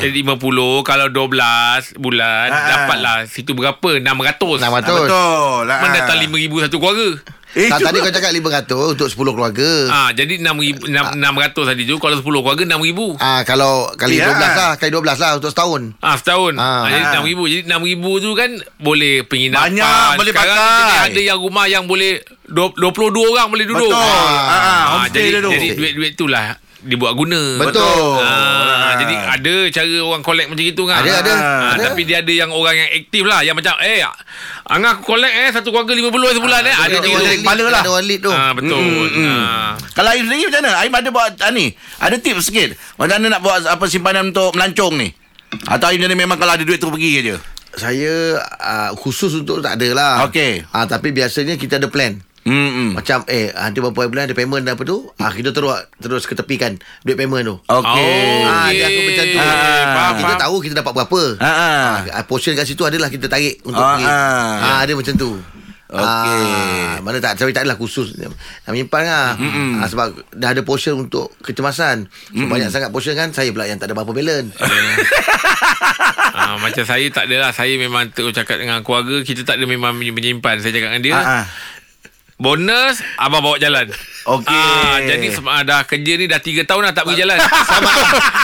Jadi 0.01 0.19
50 0.19 0.33
Kalau 0.81 1.07
12 1.07 1.83
bulan 1.95 2.47
Ah. 2.49 2.65
Dapatlah 2.67 3.15
Situ 3.27 3.53
berapa 3.53 3.89
600 3.95 4.57
Ah, 4.59 4.73
600 4.81 4.97
betul. 4.99 5.63
Ah. 5.63 5.77
Mana 5.79 5.93
datang 5.95 6.17
5,000 6.19 6.33
satu 6.59 6.77
keluarga 6.79 7.21
Eh, 7.53 7.69
tak, 7.69 7.85
Tadi 7.85 7.97
kau 7.99 8.09
cakap 8.09 8.33
500 8.33 8.97
Untuk 8.97 9.07
10 9.07 9.13
keluarga 9.29 9.69
Ah, 9.87 10.09
Jadi 10.09 10.41
6,000 10.41 10.89
6, 10.89 11.21
600 11.21 11.69
tadi 11.69 11.85
tu 11.85 11.95
Kalau 11.97 12.17
10 12.17 12.25
keluarga 12.25 12.63
6,000 12.65 13.13
Ah 13.17 13.39
kalau 13.43 13.93
kali 13.93 14.17
Ya. 14.17 14.29
12 14.29 14.41
lah, 14.55 14.71
kali 14.75 14.89
12 14.89 15.17
lah 15.17 15.31
untuk 15.35 15.49
setahun. 15.49 15.81
Ah 15.99 16.15
setahun. 16.15 16.53
Ah. 16.55 16.81
Ah, 16.81 16.89
jadi 16.89 17.03
6,000. 17.21 17.45
Jadi 17.45 17.61
6,000 17.67 17.93
tu 18.19 18.29
kan 18.33 18.49
boleh 18.79 19.15
penginapan. 19.23 19.69
Banyak, 19.69 20.09
boleh 20.17 20.33
Sekarang 20.33 20.57
pakai. 20.57 20.79
Jadi 20.79 20.95
ada 21.09 21.21
yang 21.23 21.39
rumah 21.39 21.65
yang 21.65 21.83
boleh 21.83 22.11
22 22.47 22.79
orang 23.27 23.47
boleh 23.47 23.65
duduk. 23.65 23.89
Betul. 23.89 24.01
Ah, 24.01 24.49
Ah, 24.49 24.83
homestay 24.95 25.23
jadi 25.27 25.37
tu. 25.39 25.49
jadi 25.51 25.67
duit-duit 25.73 26.11
tu 26.13 26.25
lah 26.25 26.45
dibuat 26.81 27.13
guna. 27.13 27.41
Betul. 27.59 28.17
Ah, 28.17 28.72
jadi 28.99 29.15
ada 29.15 29.53
cara 29.73 29.95
orang 30.03 30.23
collect 30.23 30.47
macam 30.51 30.65
itu 30.65 30.83
kan. 30.85 30.99
Ada, 31.01 31.11
ada, 31.23 31.31
Ah, 31.33 31.61
ada. 31.75 31.83
Tapi 31.91 32.01
dia 32.05 32.21
ada 32.21 32.33
yang 32.33 32.49
orang 32.53 32.75
yang 32.77 32.89
aktif 32.93 33.23
lah 33.25 33.39
yang 33.41 33.55
macam 33.57 33.73
eh 33.81 34.03
Angah 34.63 34.95
aku 34.95 35.03
collect 35.15 35.35
eh 35.35 35.49
satu 35.51 35.69
keluarga 35.75 35.91
50 35.91 36.37
sebulan 36.39 36.61
eh. 36.65 36.75
Ada 36.75 36.95
orang 37.03 37.23
lead, 37.27 37.39
kepala 37.43 37.63
lah. 37.67 37.81
Ada 37.83 37.91
orang 37.91 38.07
lead 38.07 38.21
tu. 38.23 38.31
Ah 38.31 38.51
betul. 38.55 38.79
Mm, 38.79 39.09
mm. 39.11 39.27
Ah. 39.27 39.71
Kalau 39.91 40.09
Aim 40.15 40.23
sendiri 40.25 40.47
macam 40.49 40.61
mana? 40.63 40.71
Aim 40.79 40.93
ada 40.95 41.09
buat 41.11 41.31
ah, 41.43 41.51
ni. 41.51 41.65
Ada 41.99 42.15
tips 42.17 42.43
sikit. 42.47 42.69
Macam 42.95 43.15
mana 43.19 43.27
nak 43.37 43.41
buat 43.43 43.59
apa 43.67 43.85
simpanan 43.91 44.31
untuk 44.31 44.55
melancong 44.55 44.93
ni? 44.97 45.09
Atau 45.67 45.91
Aim 45.91 45.99
jadi 45.99 46.15
memang 46.15 46.39
kalau 46.39 46.55
ada 46.55 46.63
duit 46.63 46.79
tu 46.79 46.89
pergi 46.89 47.21
je. 47.21 47.35
Saya 47.73 48.37
uh, 48.61 48.91
khusus 48.97 49.33
untuk 49.33 49.59
tak 49.59 49.81
ada 49.81 49.89
lah. 49.93 50.13
Okey. 50.29 50.63
Ah 50.69 50.85
tapi 50.85 51.09
biasanya 51.09 51.57
kita 51.57 51.81
ada 51.81 51.89
plan. 51.89 52.21
Hmm. 52.43 52.91
Macam 52.93 53.23
eh 53.25 53.49
nanti 53.49 53.79
berapa 53.79 54.03
bulan 54.03 54.27
ada 54.27 54.35
payment 54.35 54.67
apa 54.67 54.83
tu? 54.83 55.07
Ah 55.15 55.31
kita 55.31 55.49
terus 55.49 55.71
terus 55.95 56.23
ketepikan 56.23 56.75
duit 57.01 57.15
payment 57.15 57.43
tu. 57.43 57.55
Okey. 57.63 58.43
Ah, 58.43 58.67
dia 58.69 58.85
aku 58.85 59.01
macam 59.01 59.25
tu. 59.25 59.37
Ah, 59.37 59.47
faham, 59.47 60.13
kita 60.13 60.27
faham. 60.27 60.41
tahu 60.43 60.55
kita 60.59 60.73
dapat 60.75 60.93
berapa. 60.93 61.21
Ha 61.39 61.51
ah. 61.51 61.91
Ah, 62.11 62.23
portion 62.23 62.51
kat 62.53 62.67
situ 62.67 62.83
adalah 62.83 63.07
kita 63.07 63.25
tarik 63.25 63.63
untuk 63.63 63.79
Ah, 63.79 63.95
ah. 63.95 64.51
Ah, 64.59 64.81
dia 64.83 64.93
macam 64.93 65.15
tu. 65.15 65.39
Okey. 65.93 66.01
Ah, 66.01 66.97
mana 66.99 67.21
tak 67.21 67.37
tapi 67.37 67.53
tak 67.53 67.63
adalah 67.63 67.77
khusus 67.77 68.17
nak 68.17 68.33
menyimpan 68.67 69.03
lah. 69.05 69.27
Ah, 69.77 69.87
sebab 69.87 70.07
dah 70.33 70.49
ada 70.51 70.61
portion 70.61 70.99
untuk 70.99 71.31
kecemasan. 71.39 72.09
So, 72.27 72.43
banyak 72.43 72.73
sangat 72.73 72.89
portion 72.89 73.13
kan 73.13 73.29
saya 73.29 73.53
pula 73.53 73.69
yang 73.69 73.77
tak 73.77 73.87
ada 73.87 73.95
berapa 73.95 74.11
balance. 74.11 74.51
Ah, 76.33 76.57
macam 76.57 76.81
saya 76.81 77.05
tak 77.13 77.29
adalah 77.29 77.53
Saya 77.53 77.77
memang 77.77 78.09
terus 78.09 78.33
cakap 78.33 78.57
dengan 78.57 78.81
keluarga 78.81 79.21
Kita 79.21 79.45
tak 79.45 79.61
ada 79.61 79.69
memang 79.69 79.93
menyimpan 79.93 80.57
Saya 80.57 80.73
cakap 80.73 80.89
dengan 80.91 81.03
dia 81.05 81.13
Ah, 81.13 81.23
ah. 81.23 81.45
Bonus 82.43 82.99
Abang 83.15 83.39
bawa 83.39 83.55
jalan 83.55 83.87
Okey. 84.25 84.51
ah, 84.51 84.99
Jadi 84.99 85.31
ah, 85.41 85.63
dah 85.63 85.81
kerja 85.83 86.13
ni 86.15 86.25
Dah 86.25 86.39
3 86.39 86.63
tahun 86.63 86.81
dah 86.81 86.93
tak 86.93 87.03
pergi 87.05 87.23
jalan 87.23 87.39
Selamat. 87.69 87.95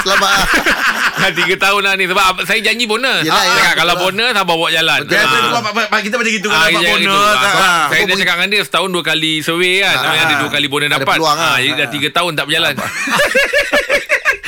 Selamat. 0.01 0.35
Dah 1.21 1.31
3 1.33 1.55
tahun 1.57 1.79
dah 1.81 1.93
ni 1.93 2.05
Sebab 2.05 2.23
ab- 2.25 2.43
saya 2.43 2.59
janji 2.62 2.83
bonus 2.83 3.21
Yelah, 3.21 3.35
ah, 3.35 3.43
yelah, 3.45 3.59
cakap, 3.62 3.75
Kalau 3.77 3.93
betul 3.93 4.03
bonus 4.09 4.33
Abang 4.33 4.55
bawa 4.55 4.69
jalan 4.69 4.99
Biasa 5.03 5.35
tu 5.35 5.49
Ah. 5.51 5.99
Kita 5.99 6.15
macam 6.15 6.31
gitu 6.31 6.47
kan 6.47 6.59
dapat 6.62 6.83
bonus. 6.95 7.12
Ah, 7.12 7.35
Ah, 7.35 7.59
ah. 7.59 7.85
Saya 7.89 8.01
dah 8.05 8.15
cakap 8.17 8.35
dengan 8.38 8.49
dia 8.49 8.62
Setahun 8.62 8.89
dua 8.89 9.03
kali 9.05 9.33
survey 9.39 9.73
kan 9.79 9.95
Ah, 9.97 10.12
Ada 10.13 10.23
ah. 10.29 10.39
dua 10.39 10.49
kali 10.49 10.67
bonus 10.67 10.88
Ada 10.88 10.95
dapat 10.97 11.07
peluang. 11.13 11.38
Jadi 11.38 11.71
dah 11.75 11.88
3 11.89 12.07
tahun 12.13 12.31
tak 12.33 12.45
berjalan 12.45 12.73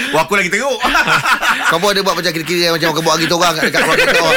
Wah, 0.09 0.25
aku 0.25 0.33
lagi 0.33 0.49
teruk. 0.49 0.79
Kau 1.71 1.77
pun 1.77 1.93
ada 1.93 2.01
buat 2.01 2.15
macam 2.17 2.31
kira-kira 2.33 2.73
macam 2.73 2.91
kau 2.91 2.99
buat 2.99 3.15
gitu 3.15 3.39
orang 3.39 3.55
kat 3.55 3.63
dekat 3.71 3.81
keluarga 3.81 4.05
kau. 4.11 4.27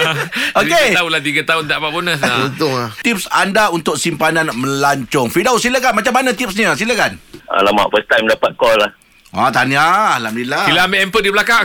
Okey. 0.60 0.84
Jadi 0.84 0.98
tahu 0.98 1.08
lah 1.08 1.20
3 1.22 1.48
tahun 1.48 1.62
tak 1.64 1.76
dapat 1.80 1.90
bonus 1.90 2.20
ah. 2.20 2.44
Untung 2.44 2.72
lah. 2.76 2.90
Tips 3.00 3.24
anda 3.32 3.64
untuk 3.72 3.96
simpanan 3.96 4.52
melancong. 4.52 5.32
Fidaus 5.32 5.64
silakan. 5.64 5.96
Macam 5.96 6.12
mana 6.12 6.36
tipsnya? 6.36 6.76
Silakan. 6.76 7.16
Alamak, 7.48 7.88
first 7.88 8.08
time 8.10 8.28
dapat 8.28 8.52
call 8.58 8.76
lah. 8.76 8.90
Ah, 9.32 9.48
tahniah. 9.50 10.20
Alhamdulillah. 10.20 10.68
Sila 10.68 10.84
ambil 10.84 10.98
handphone 11.02 11.24
di 11.24 11.32
belakang. 11.32 11.64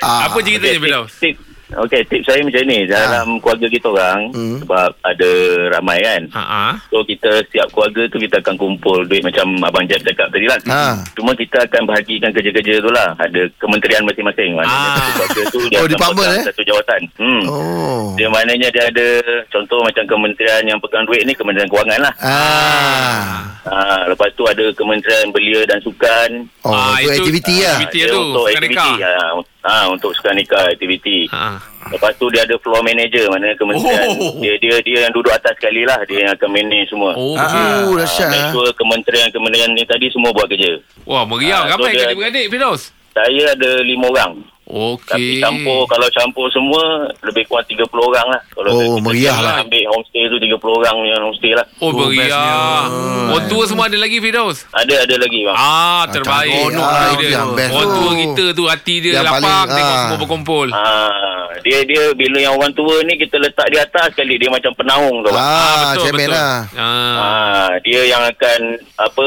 Ah, 0.00 0.26
Apa 0.30 0.38
ceritanya, 0.42 0.76
Okey, 0.76 0.82
Firdaus? 0.82 1.12
tip, 1.20 1.36
tip. 1.36 1.55
Okey, 1.68 2.06
tip 2.06 2.22
saya 2.22 2.38
macam 2.40 2.62
ni. 2.62 2.86
Dalam 2.86 3.42
keluarga 3.42 3.66
kita 3.66 3.86
orang, 3.88 4.30
Hmm. 4.30 4.62
sebab 4.62 4.86
ada 5.02 5.30
ramai 5.72 5.98
kan. 5.98 6.22
Ha 6.30 6.42
ah. 6.42 6.72
So 6.86 7.02
kita 7.02 7.42
setiap 7.42 7.66
keluarga 7.70 8.06
tu 8.06 8.16
kita 8.16 8.38
akan 8.38 8.54
kumpul 8.54 9.02
duit 9.02 9.18
macam 9.20 9.50
Abang 9.60 9.82
Jeb 9.84 9.98
cakap 10.00 10.30
tadi 10.30 10.46
lah. 10.46 10.62
Ha. 10.64 11.02
Cuma 11.12 11.34
kita 11.34 11.58
akan 11.60 11.82
bahagikan 11.84 12.30
kerja-kerja 12.30 12.78
tu 12.78 12.86
lah. 12.88 13.10
Ada 13.16 13.50
kementerian 13.56 14.06
masing-masing. 14.06 14.54
Maknanya 14.54 14.78
Ah. 14.78 14.94
satu 14.94 15.10
keluarga 15.10 15.42
tu 15.48 15.58
dia 15.66 15.76
Oh, 15.76 15.86
akan 15.88 15.98
pegang 16.14 16.32
eh? 16.32 16.44
satu 16.46 16.62
jawatan. 16.62 17.00
Hmm. 17.18 17.42
Oh. 17.50 18.04
Dia 18.14 18.28
maknanya 18.28 18.68
dia 18.70 18.84
ada 18.86 19.06
contoh 19.48 19.82
macam 19.82 20.04
kementerian 20.06 20.62
yang 20.64 20.78
pegang 20.78 21.02
duit 21.02 21.22
ni 21.22 21.34
kementerian 21.34 21.66
kewangan 21.66 21.98
lah. 22.00 22.14
Ah. 22.22 22.30
Ha, 22.30 23.55
lepas 24.06 24.30
tu 24.32 24.42
ada 24.42 24.64
kementerian 24.72 25.28
belia 25.28 25.62
dan 25.64 25.78
sukan. 25.80 26.46
Oh, 26.62 26.70
Ah, 26.70 26.96
itu 26.98 27.10
itu- 27.10 27.22
aktiviti 27.24 27.54
ah, 27.56 27.62
lah. 27.62 27.76
aktiviti. 27.76 27.98
dia 27.98 28.06
tu, 28.06 28.18
untuk 28.18 28.44
sukan 28.44 28.54
aktiviti. 28.56 28.90
Ha, 29.02 29.14
ha, 29.62 29.74
untuk 29.88 30.10
sukan 30.14 30.34
nikah 30.34 30.62
aktiviti. 30.68 31.18
Ha. 31.28 31.44
Lepas 31.86 32.12
tu 32.14 32.26
dia 32.28 32.42
ada 32.42 32.58
floor 32.58 32.82
manager 32.82 33.30
mana 33.30 33.54
kementerian 33.54 34.10
Oh. 34.10 34.38
dia 34.38 34.58
dia 34.58 34.74
dia 34.80 34.98
yang 35.06 35.12
duduk 35.12 35.30
atas 35.30 35.54
sekali 35.54 35.86
lah 35.86 36.02
dia 36.02 36.26
yang 36.26 36.32
akan 36.34 36.50
manage 36.50 36.90
semua. 36.90 37.14
Oh, 37.14 37.38
dahsyat. 37.94 38.26
make 38.28 38.42
ah. 38.42 38.50
sure 38.50 38.70
kementerian-kementerian 38.74 39.70
ni 39.70 39.82
tadi 39.82 40.10
semua 40.10 40.30
buat 40.30 40.46
kerja. 40.46 40.82
Wah, 41.02 41.22
meriah. 41.22 41.62
Ah, 41.62 41.74
Ramai 41.74 41.90
so 41.90 41.94
dia- 41.94 42.06
kan 42.06 42.18
beradik, 42.18 42.46
Firdaus? 42.50 42.82
Saya 43.10 43.54
ada 43.54 43.70
lima 43.80 44.06
orang. 44.06 44.32
Okey. 44.66 45.06
Tapi 45.06 45.38
campur 45.38 45.86
kalau 45.86 46.10
campur 46.10 46.50
semua 46.50 46.82
lebih 47.22 47.46
kurang 47.46 47.62
30 47.64 47.86
orang 47.86 48.26
lah. 48.28 48.40
Kalau 48.48 48.68
Oh, 48.68 48.82
kita 48.82 48.98
meriah 49.00 49.38
lah. 49.38 49.54
Ambil 49.62 49.82
homestay 49.86 50.26
tu 50.26 50.36
30 50.36 50.58
orang 50.74 50.96
yang 51.06 51.20
homestay 51.22 51.52
lah. 51.52 51.66
Oh, 51.78 51.86
Oh, 51.86 51.92
meriah. 52.04 52.26
bestnya. 52.26 52.58
Orang 53.28 53.46
tua 53.46 53.62
semua 53.64 53.84
ada 53.86 53.94
lagi, 53.96 54.18
Firdaus? 54.18 54.66
Ada 54.72 54.94
ada 55.02 55.14
lagi 55.16 55.38
bang. 55.40 55.54
Ah, 55.54 56.02
terbaik. 56.08 56.50
cantik. 56.50 56.82
Ah, 56.82 56.90
Ah, 56.98 57.14
dia. 57.14 57.30
yang 57.32 57.48
best 57.52 57.70
Orang 57.70 57.86
tu. 57.86 57.94
tua 57.96 58.10
kita 58.16 58.44
tu 58.52 58.64
hati 58.66 58.94
dia 58.98 59.12
Yang 59.12 59.24
lapang 59.24 59.38
paling, 59.40 59.70
tengok 59.72 59.86
ah. 59.88 60.00
semua 60.02 60.18
berkumpul. 60.18 60.66
Ah, 60.68 61.10
dia 61.62 61.78
dia 61.82 62.02
bila 62.12 62.38
yang 62.40 62.54
orang 62.54 62.72
tua 62.72 62.94
ni 63.02 63.14
kita 63.16 63.36
letak 63.38 63.66
di 63.68 63.78
atas 63.78 64.06
sekali 64.12 64.34
dia 64.34 64.50
macam 64.50 64.74
penaung 64.74 65.22
tu. 65.22 65.30
bang. 65.30 65.38
Ah, 65.38 65.94
cemen 65.96 66.26
lah. 66.28 66.66
Ah, 66.74 67.14
Ah, 67.16 67.70
dia 67.80 68.02
yang 68.04 68.22
akan 68.24 68.60
apa 68.98 69.26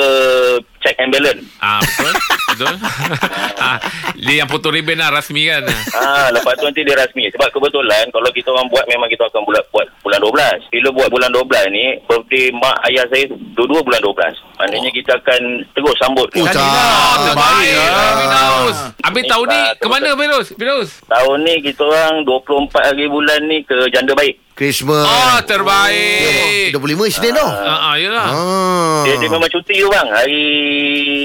check 0.79 0.95
and 0.99 1.11
balance. 1.11 1.43
ah 1.59 1.79
betul. 1.83 2.13
betul. 2.55 2.75
ah, 3.65 3.77
dia 4.15 4.43
yang 4.43 4.49
potong 4.49 4.73
ribbon 4.75 4.99
lah 4.99 5.11
rasmi 5.11 5.47
kan. 5.47 5.63
Ah, 5.95 6.27
lepas 6.31 6.55
tu 6.59 6.65
nanti 6.67 6.83
dia 6.83 6.95
rasmi. 6.95 7.27
Sebab 7.35 7.49
kebetulan 7.51 8.07
kalau 8.11 8.29
kita 8.31 8.51
orang 8.51 8.67
buat 8.71 8.85
memang 8.87 9.07
kita 9.11 9.27
akan 9.27 9.43
buat 9.47 9.63
buat 9.71 9.87
bulan 10.03 10.19
12. 10.19 10.73
Bila 10.73 10.89
buat 10.95 11.09
bulan 11.11 11.29
12 11.31 11.75
ni, 11.75 11.85
birthday 12.07 12.45
mak 12.55 12.75
ayah 12.89 13.05
saya 13.11 13.25
dua-dua 13.55 13.79
bulan 13.83 14.01
12. 14.01 14.59
Maknanya 14.59 14.91
kita 14.91 15.11
akan 15.15 15.41
terus 15.71 15.95
sambut. 15.99 16.27
Oh. 16.35 16.45
Ah, 16.47 17.15
terbaik. 17.31 17.73
lah. 17.75 17.87
Ah, 17.91 18.13
Firdaus. 18.19 18.77
Habis 18.99 19.23
tahun 19.27 19.45
ni 19.47 19.61
ke 19.79 19.87
mana 19.87 20.09
Firdaus? 20.15 20.47
Firdaus? 20.55 20.89
Tahun 21.07 21.37
ni 21.43 21.53
kita 21.63 21.81
orang 21.83 22.27
24 22.27 22.87
hari 22.91 23.05
bulan 23.07 23.39
ni 23.47 23.63
ke 23.63 23.75
janda 23.91 24.11
baik. 24.15 24.35
Christmas. 24.59 25.07
Ah, 25.07 25.39
terbaik. 25.39 26.75
25 26.75 27.07
Isnin 27.07 27.31
tu. 27.31 27.47
Ah, 27.47 27.79
ah, 27.79 27.95
yalah. 27.95 28.27
Ah. 28.27 28.99
Dia, 29.07 29.15
dia 29.15 29.31
memang 29.31 29.47
cuti 29.47 29.79
tu 29.79 29.87
bang. 29.87 30.03
Hari 30.11 30.43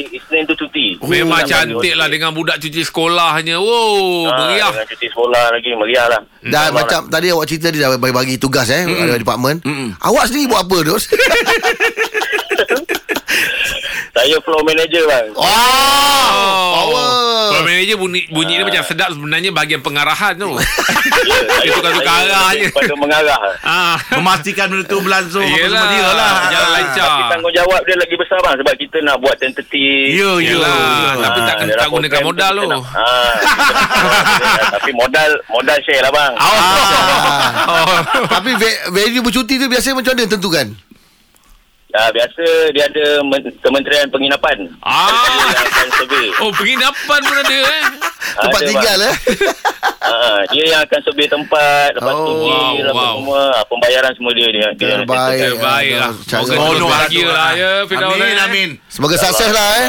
Isnin 0.07 0.47
tu 0.47 0.55
cuti. 0.55 1.03
Memang 1.03 1.43
Sampai 1.43 1.51
cantik 1.51 1.95
lah 1.99 2.07
dengan 2.07 2.31
budak 2.31 2.63
cuci 2.63 2.87
sekolahnya. 2.87 3.59
Wow, 3.59 4.31
Ah, 4.31 4.39
meriah. 4.39 4.71
Dengan 4.71 4.87
cuti 4.87 5.07
sekolah 5.11 5.51
lagi 5.51 5.71
meriah 5.75 6.07
lah. 6.07 6.21
Dan 6.39 6.47
InsyaAllah 6.47 6.71
macam 6.79 7.01
tadi 7.11 7.27
awak 7.35 7.47
cerita 7.51 7.75
dia 7.75 7.91
dah 7.91 7.99
bagi-bagi 7.99 8.39
tugas 8.39 8.71
eh 8.71 8.87
mm 8.87 9.03
ada 9.03 9.19
department. 9.19 9.59
Awak 9.99 10.25
sendiri 10.31 10.47
buat 10.55 10.71
apa, 10.71 10.79
Dos? 10.87 11.11
Saya 14.15 14.39
floor 14.41 14.63
manager 14.63 15.03
bang. 15.05 15.27
oh, 15.35 15.43
Oh, 15.43 16.71
power. 16.73 17.09
Kalau 17.45 17.63
manager 17.65 17.97
bunyi, 17.99 18.21
bunyi 18.29 18.55
dia 18.57 18.65
macam 18.65 18.83
sedap 18.85 19.11
sebenarnya 19.11 19.51
bahagian 19.51 19.83
pengarahan 19.83 20.35
tu. 20.35 20.55
Ya, 21.25 21.41
saya, 21.49 21.73
tukar-tukar 21.73 22.05
saya 22.11 22.27
arah 22.27 22.51
je. 22.53 22.69
Pada 22.69 22.95
mengarah. 22.95 23.39
ah. 23.65 23.97
Memastikan 24.13 24.67
benda 24.69 24.85
tu 24.85 25.01
berlangsung 25.01 25.41
apa 25.41 25.57
Yelah. 25.57 25.81
semua 25.81 25.89
dia 25.89 26.09
lah. 26.11 26.33
Jalan 26.45 26.71
lancar. 26.71 27.07
Tapi 27.07 27.23
tanggungjawab 27.33 27.81
dia 27.81 27.97
lagi 27.97 28.15
besar 28.15 28.39
bang 28.41 28.55
sebab 28.61 28.75
kita 28.77 28.97
nak 29.01 29.17
buat 29.19 29.37
tentatif. 29.39 30.05
Ya, 30.13 30.31
ya. 30.37 30.59
Tapi 31.17 31.39
tak, 31.41 31.57
dalam 31.63 31.81
tak 31.81 31.89
gunakan 31.89 32.21
modal 32.23 32.53
tu. 32.55 32.69
Ah, 32.93 33.35
tapi 34.77 34.91
modal 34.93 35.31
modal 35.49 35.79
share 35.81 36.03
lah 36.03 36.13
bang. 36.13 36.33
Oh. 36.45 36.61
Ah. 37.65 37.89
Tapi 38.31 38.51
value 38.91 39.23
bercuti 39.23 39.57
tu 39.57 39.67
biasa 39.67 39.97
macam 39.97 40.13
mana 40.13 40.29
tentukan? 40.29 40.67
Ah, 41.95 42.11
biasa 42.11 42.43
dia 42.71 42.85
ada 42.85 43.23
men- 43.23 43.55
Kementerian 43.61 44.11
Penginapan. 44.11 44.67
Ah. 44.81 45.07
Dia 45.07 45.47
yang 45.47 45.63
akan 45.63 45.87
survey. 45.95 46.27
Oh, 46.37 46.51
penginapan 46.51 47.21
pun 47.23 47.37
ada 47.39 47.55
eh. 47.57 47.85
Tempat 48.37 48.61
Ada, 48.61 48.67
tinggal 48.67 48.99
bang. 48.99 49.09
eh. 49.09 49.17
Ah, 50.05 50.45
dia 50.47 50.65
yang 50.69 50.83
akan 50.83 51.01
survey 51.01 51.25
tempat, 51.25 51.95
lepas 51.95 52.13
tu 52.13 52.29
Oh, 52.29 52.45
bil, 52.45 52.85
apa 52.85 52.93
wow. 52.93 53.15
semua, 53.17 53.41
ah, 53.53 53.65
pembayaran 53.65 54.13
semua 54.13 54.33
dia 54.33 54.49
dia. 54.49 54.69
dia 54.75 54.89
yang 54.91 55.01
Terbaik. 55.01 55.41
Terbaik 55.55 55.93
lah. 55.97 56.13
Cara- 56.25 56.43
Moga 56.43 56.53
Oh, 56.53 56.67
terus 56.67 56.77
no, 56.77 56.87
bahagia 56.87 57.27
lah 57.27 57.51
ya, 57.55 57.71
Firdaus. 57.85 58.13
Amin, 58.13 58.29
eh. 58.29 58.45
amin. 58.45 58.69
Semoga 58.87 59.17
sukses 59.17 59.49
lah 59.49 59.69
eh. 59.75 59.87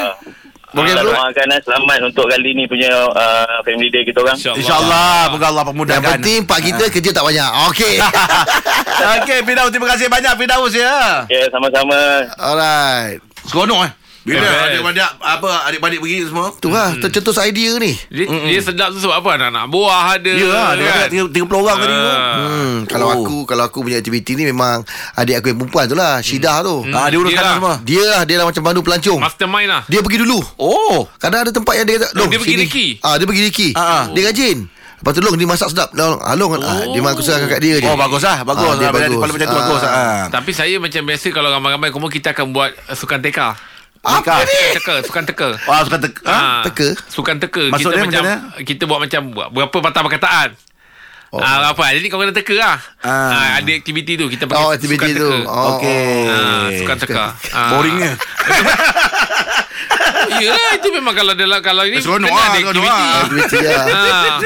Kita 0.76 1.02
doakan 1.08 1.48
eh, 1.56 1.62
selamat 1.64 1.98
untuk 2.12 2.26
kali 2.28 2.52
ni 2.52 2.64
punya 2.68 2.92
uh, 3.16 3.64
family 3.64 3.88
day 3.88 4.04
kita 4.04 4.20
orang. 4.20 4.36
InsyaAllah. 4.36 4.60
InsyaAllah. 4.60 5.20
Moga 5.32 5.46
Allah 5.48 5.64
Yang 5.64 5.70
permudahkan. 5.72 6.12
penting 6.20 6.40
pak 6.44 6.60
kita 6.60 6.84
kerja 6.92 7.10
tak 7.16 7.24
banyak. 7.24 7.50
Okey. 7.72 7.96
Okey, 9.24 9.38
Firdaus. 9.48 9.72
Terima 9.72 9.88
kasih 9.96 10.08
banyak, 10.12 10.34
Firdaus 10.36 10.74
ya. 10.76 11.24
Ya, 11.32 11.44
sama-sama. 11.48 11.96
Alright. 12.36 13.24
Seronok 13.48 13.88
eh. 13.88 13.92
Bila 14.26 14.42
adik-adik 14.42 15.06
apa 15.22 15.50
adik-adik 15.70 16.00
pergi 16.02 16.26
semua? 16.26 16.50
Tu 16.58 16.66
lah 16.68 16.98
tercetus 16.98 17.38
idea 17.38 17.78
ni. 17.78 17.94
Dia, 18.10 18.26
dia 18.26 18.60
sedap 18.60 18.90
tu 18.90 18.98
sebab 18.98 19.22
apa? 19.22 19.38
Anak-anak 19.38 19.66
buah 19.70 20.18
ada. 20.18 20.34
Ya 20.34 20.48
lah, 20.50 20.70
dia 20.74 20.86
kan? 20.90 21.06
ada 21.06 21.30
30 21.30 21.46
orang 21.54 21.78
tadi 21.78 21.94
tu. 21.94 22.10
Ah. 22.10 22.36
Hmm, 22.36 22.76
kalau 22.86 23.06
Oh. 23.06 23.14
aku 23.16 23.38
kalau 23.46 23.64
aku 23.64 23.78
punya 23.80 23.98
aktiviti 23.98 24.34
ni 24.34 24.44
memang 24.44 24.82
adik 25.14 25.38
aku 25.38 25.48
yang 25.48 25.60
perempuan 25.60 25.86
tu 25.86 25.94
lah, 25.94 26.18
Syidah 26.20 26.66
tu. 26.66 26.82
Ah, 26.90 27.06
dia 27.08 27.18
uruskan 27.18 27.38
Dia 27.38 27.46
lah. 27.46 27.56
semua. 27.56 27.74
Dia 27.80 28.04
lah 28.04 28.22
dia 28.26 28.36
lah 28.36 28.46
macam 28.50 28.62
bandu 28.66 28.82
pelancong. 28.82 29.20
Mastermind 29.22 29.70
lah. 29.70 29.82
Dia 29.86 30.02
pergi 30.02 30.18
dulu. 30.20 30.42
Oh. 30.58 31.06
Kadang 31.16 31.46
ada 31.46 31.52
tempat 31.54 31.74
yang 31.76 31.86
dia 31.86 31.96
kata, 32.00 32.08
Oh, 32.08 32.18
"Long, 32.18 32.28
dia 32.28 32.40
pergi 32.42 32.56
sini." 32.56 32.66
reki? 32.66 32.88
Ah, 33.00 33.16
dia 33.16 33.26
pergi 33.26 33.44
reki. 33.46 33.70
Ah, 33.72 33.82
ah. 33.82 34.04
Dia 34.10 34.24
rajin. 34.26 34.58
Lepas 34.96 35.12
tu 35.12 35.22
Long 35.22 35.36
dia 35.36 35.46
masak 35.46 35.70
sedap. 35.70 35.94
Long, 35.94 36.18
ah, 36.18 36.34
Long 36.34 36.50
ah, 36.56 36.82
dia 36.84 36.98
memang 36.98 37.14
aku 37.14 37.22
serahkan 37.22 37.46
kat 37.48 37.62
dia 37.62 37.78
je. 37.78 37.86
Oh, 37.86 37.94
bagus 37.94 38.26
lah. 38.26 38.42
Bagus. 38.42 38.66
Ah, 38.66 38.74
dia 38.74 38.88
Ah, 38.88 38.92
bila 38.92 39.04
ada 39.04 39.14
bagus. 39.14 39.22
macam 39.30 39.46
tu, 39.46 39.54
Ah. 39.54 39.62
bagus. 39.62 39.82
Ah. 39.84 40.22
Tapi 40.34 40.50
saya 40.50 40.76
macam 40.76 41.02
biasa 41.04 41.28
kalau 41.30 41.50
ramai-ramai 41.52 41.94
kumpul 41.94 42.10
kita 42.10 42.34
akan 42.34 42.50
buat 42.50 42.74
uh, 42.90 42.96
sukan 42.96 43.22
teka. 43.22 43.54
Apa 44.06 44.42
ni? 44.42 44.60
Teka, 44.74 44.96
sukan 45.04 45.24
teka. 45.26 45.50
Wah, 45.66 45.82
suka 45.82 45.98
tek. 45.98 46.14
Ah, 46.24 46.62
Ha? 46.62 46.64
teka? 46.64 46.88
Sukan 47.08 47.36
teka. 47.38 47.64
Maksudnya 47.68 48.00
kita 48.00 48.08
macam 48.08 48.22
macam 48.22 48.64
kita 48.64 48.84
buat 48.86 49.00
macam 49.02 49.22
buat 49.32 49.48
berapa 49.50 49.78
patah 49.82 50.02
perkataan. 50.04 50.50
Oh. 51.34 51.42
Ah, 51.42 51.68
apa? 51.68 51.92
Jadi 51.92 52.08
kau 52.08 52.16
kena 52.16 52.32
teka 52.32 52.54
lah. 52.54 52.78
Ah. 53.02 53.10
Ah. 53.10 53.60
ada 53.60 53.72
aktiviti 53.72 54.16
tu 54.16 54.30
kita 54.30 54.46
panggil 54.46 54.62
Oh, 54.62 54.72
aktiviti 54.72 55.04
sukan 55.04 55.10
tu. 55.12 55.28
teka. 55.28 55.50
Oh. 55.50 55.68
Okey. 55.74 56.06
Ah, 56.24 56.66
sukan 56.76 56.98
teka. 56.98 57.26
Ah. 57.52 57.70
Boringnya. 57.74 58.14
Yalah 60.36 60.72
itu 60.76 60.88
memang 60.92 61.14
kalau 61.14 61.34
dalam 61.34 61.60
kalau 61.60 61.84
ini 61.84 62.00
Seronok 62.00 62.28
kena 62.28 62.36
lah, 62.36 62.46
ada 62.46 62.60
aktiviti. 62.60 63.58
lah. 63.62 64.40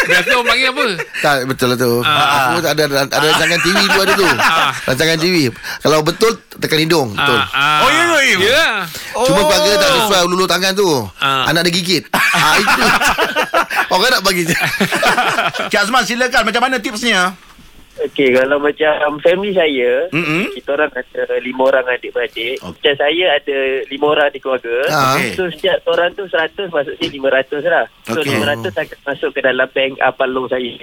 Ah. 0.00 0.06
Biasa 0.08 0.28
orang 0.32 0.46
panggil 0.46 0.68
apa? 0.68 0.84
Tak 1.20 1.34
betul 1.44 1.66
lah 1.68 1.76
tu. 1.76 1.92
Ah. 2.00 2.56
Aku 2.56 2.56
ada 2.62 2.84
ada 2.88 3.16
rancangan 3.20 3.60
TV 3.60 3.78
tu 3.84 3.98
ada 4.00 4.12
tu. 4.14 4.28
Ah. 4.32 4.70
Rancangan 4.86 5.18
TV. 5.18 5.36
Kalau 5.78 5.98
betul 6.00 6.32
tekan 6.56 6.80
hidung, 6.80 7.08
betul. 7.12 7.36
Ah, 7.36 7.48
ah. 7.52 7.78
Oh, 7.84 7.90
ya 7.90 8.04
Im? 8.30 8.38
Ya. 8.40 8.64
Cuma 9.12 9.40
Oh. 9.42 9.48
pakai 9.48 9.76
tak 9.76 9.90
sesuai 9.90 10.20
ulur 10.24 10.44
tangan 10.44 10.72
tu. 10.72 10.88
Ah. 11.18 11.48
Anak 11.48 11.68
dia 11.68 11.72
gigit. 11.74 12.04
ah 12.36 12.54
itu. 12.56 12.82
Orang 13.90 14.10
nak 14.10 14.22
bagi 14.22 14.42
je. 14.48 14.56
Cik 15.66 15.78
Azman 15.78 16.04
silakan 16.04 16.46
macam 16.46 16.62
mana 16.62 16.76
tipsnya? 16.78 17.34
Okey, 18.20 18.36
kalau 18.36 18.60
macam 18.60 19.16
family 19.24 19.56
saya, 19.56 20.04
Mm-mm. 20.12 20.52
kita 20.52 20.76
orang 20.76 20.92
ada 20.92 21.40
lima 21.40 21.62
orang 21.72 21.86
adik-beradik. 21.88 22.60
Okey. 22.60 22.76
Macam 22.76 22.94
saya 23.00 23.26
ada 23.40 23.58
lima 23.88 24.06
orang 24.12 24.28
di 24.28 24.38
keluarga. 24.44 24.76
Ah. 24.92 25.16
Okey. 25.16 25.32
So, 25.40 25.48
setiap 25.48 25.80
orang 25.88 26.12
tu 26.12 26.28
100 26.28 26.68
maksudnya 26.68 27.08
500 27.08 27.64
lah. 27.64 27.84
So, 28.04 28.20
Okey. 28.20 28.36
500 28.36 28.76
akan 28.76 28.98
masuk 29.08 29.30
ke 29.32 29.40
dalam 29.40 29.68
bank 29.72 29.92
abang 30.04 30.30
long 30.36 30.48
saya. 30.52 30.76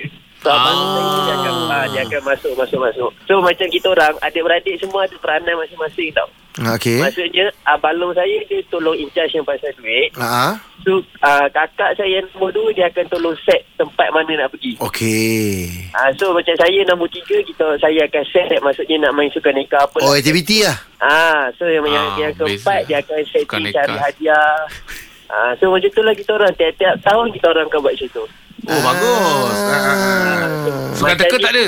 So, 0.47 0.55
abang 0.55 0.71
long 0.71 0.91
saya 0.95 1.19
dia 1.19 1.36
akan, 1.36 1.53
ah, 1.67 1.86
dia 1.86 2.01
akan 2.01 2.21
masuk, 2.23 2.53
masuk, 2.55 2.79
masuk. 2.79 3.10
So, 3.27 3.33
macam 3.38 3.67
kita 3.67 3.88
orang, 3.89 4.15
adik-beradik 4.21 4.79
semua 4.79 5.03
ada 5.03 5.15
peranan 5.17 5.60
masing-masing 5.60 6.15
tau. 6.15 6.29
Okey. 6.57 6.97
Maksudnya, 6.97 7.45
abang 7.63 7.93
long 7.93 8.15
saya 8.15 8.33
dia 8.47 8.63
tolong 8.65 8.95
in 8.95 9.12
charge 9.12 9.29
yang 9.31 9.43
pasal 9.43 9.69
duit. 9.75 10.10
Ah. 10.17 10.55
So, 10.81 10.97
uh, 11.19 11.45
kakak 11.51 11.93
saya 11.93 12.17
yang 12.17 12.25
nombor 12.31 12.49
dua, 12.49 12.71
dia 12.71 12.88
akan 12.88 13.05
tolong 13.07 13.36
set 13.43 13.62
tempat 13.75 14.07
mana 14.10 14.31
nak 14.39 14.49
pergi. 14.49 14.79
Okey. 14.79 15.67
Ah, 15.91 16.10
so 16.15 16.31
macam 16.31 16.55
saya 16.55 16.79
nombor 16.88 17.12
tiga 17.12 17.38
kita 17.43 17.75
saya 17.77 18.07
akan 18.07 18.23
set 18.25 18.57
maksudnya 18.57 18.97
nak 18.97 19.13
main 19.13 19.29
sukan 19.29 19.51
nikah 19.51 19.83
apa 19.83 19.99
Oh, 19.99 20.15
lah. 20.15 20.17
aktiviti 20.17 20.63
lah. 20.63 20.77
Ah, 20.97 21.51
so 21.53 21.67
yang 21.67 21.83
yang, 21.86 22.07
Ah, 22.07 22.17
yang 22.17 22.31
keempat 22.33 22.79
beza. 22.81 22.88
dia 22.88 22.97
akan 23.03 23.19
setting 23.27 23.62
nikah. 23.62 23.83
cari 23.83 23.95
hadiah. 23.99 24.57
Ah, 25.27 25.51
so 25.59 25.67
macam 25.67 25.89
tu 25.89 26.01
lah 26.01 26.15
kita 26.15 26.31
orang 26.33 26.55
tiap-tiap 26.55 26.95
tahun 27.03 27.35
kita 27.35 27.45
orang 27.47 27.67
akan 27.67 27.79
buat 27.81 27.93
macam 27.93 28.09
tu. 28.09 28.23
Oh, 28.65 28.79
bagus. 28.81 29.57
Ah. 29.67 30.47
Sukan 30.91 31.03
Macam 31.05 31.17
teka 31.19 31.35
ni- 31.35 31.43
tak 31.43 31.51
ada? 31.51 31.65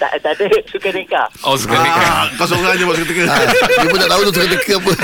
Tak, 0.00 0.16
tak 0.18 0.32
ada 0.32 0.44
sukan 0.72 0.92
nikah. 0.94 1.28
Oh, 1.42 1.54
sukan 1.54 1.76
teka. 1.76 2.00
Ah, 2.02 2.24
kau 2.34 2.46
seorang 2.46 2.72
je 2.72 2.84
buat 2.84 2.96
teka. 2.98 3.22
Ah, 3.22 3.44
dia 3.76 3.86
pun 3.86 3.98
tak 3.98 4.08
tahu 4.08 4.20
tu 4.24 4.32
teka-teka 4.32 4.74
apa. 4.74 4.92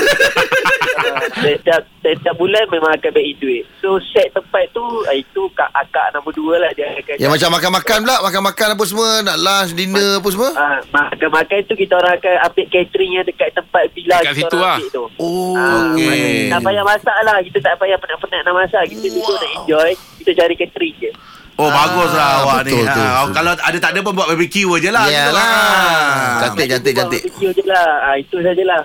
setiap 1.37 1.81
setiap 2.01 2.35
bulan 2.35 2.65
memang 2.67 2.89
akan 2.91 3.11
bagi 3.11 3.37
duit. 3.37 3.65
So 3.79 4.01
set 4.07 4.33
tempat 4.33 4.65
tu 4.71 4.81
ah, 5.05 5.13
itu 5.13 5.45
kak 5.53 5.69
akak 5.71 6.13
nombor 6.13 6.33
dua 6.33 6.57
lah 6.59 6.71
dia 6.73 6.89
akan 6.91 7.15
Yang 7.19 7.31
macam 7.31 7.51
makan-makan 7.53 7.97
pula 8.01 8.17
Makan-makan 8.23 8.69
apa 8.73 8.85
semua 8.85 9.09
Nak 9.21 9.37
lunch, 9.37 9.71
dinner 9.73 10.11
apa 10.17 10.29
semua 10.29 10.51
Ah, 10.55 10.79
makan-makan 10.89 11.59
tu 11.65 11.75
kita 11.75 11.93
orang 11.95 12.15
akan 12.15 12.35
ambil 12.43 12.67
catering 12.67 13.11
yang 13.13 13.25
dekat 13.25 13.49
tempat 13.53 13.85
villa 13.93 14.17
Dekat 14.19 14.33
kita 14.33 14.41
situ 14.41 14.55
orang 14.55 14.63
lah. 14.63 14.77
ambil 14.77 14.89
tu. 14.91 15.05
Oh 15.19 15.55
okey. 15.93 16.09
mana- 16.09 16.51
Tak 16.51 16.61
payah 16.63 16.85
masak 16.87 17.17
lah 17.23 17.37
Kita 17.43 17.59
tak 17.61 17.75
payah 17.77 17.99
penat-penat 17.99 18.41
nak 18.43 18.55
masak 18.57 18.83
Kita 18.87 19.07
duduk 19.07 19.37
nak 19.37 19.51
enjoy 19.55 19.91
Kita 20.17 20.31
cari 20.35 20.55
catering 20.57 20.97
je 20.99 21.11
Oh 21.57 21.73
bagus 21.73 22.13
lah 22.13 22.29
Ah, 22.29 22.41
awak 22.45 22.69
betul 22.69 22.85
ni. 22.85 22.93
tu. 22.93 23.01
Ha, 23.01 23.21
kalau 23.33 23.51
ada 23.57 23.79
tak 23.81 23.91
ada 23.97 24.01
pun 24.05 24.13
buat 24.13 24.29
barbecue 24.29 24.69
je 24.77 24.91
lah. 24.93 25.09
Yalah. 25.09 25.33
lah. 25.33 26.41
Cantik, 26.45 26.67
cantik, 26.69 26.93
cantik 26.93 27.21
Video 27.25 27.49
je 27.49 27.65
lah 27.65 27.89
ah, 28.05 28.15
Itu 28.15 28.37
sajalah 28.45 28.81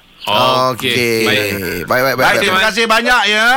Okey. 0.71 1.27
Baik. 1.27 1.51
Baik, 1.84 2.01
baik, 2.01 2.15
baik. 2.15 2.15
Baik, 2.15 2.38
terima 2.39 2.60
kasih 2.62 2.84
banyak 2.88 3.21
ya. 3.27 3.47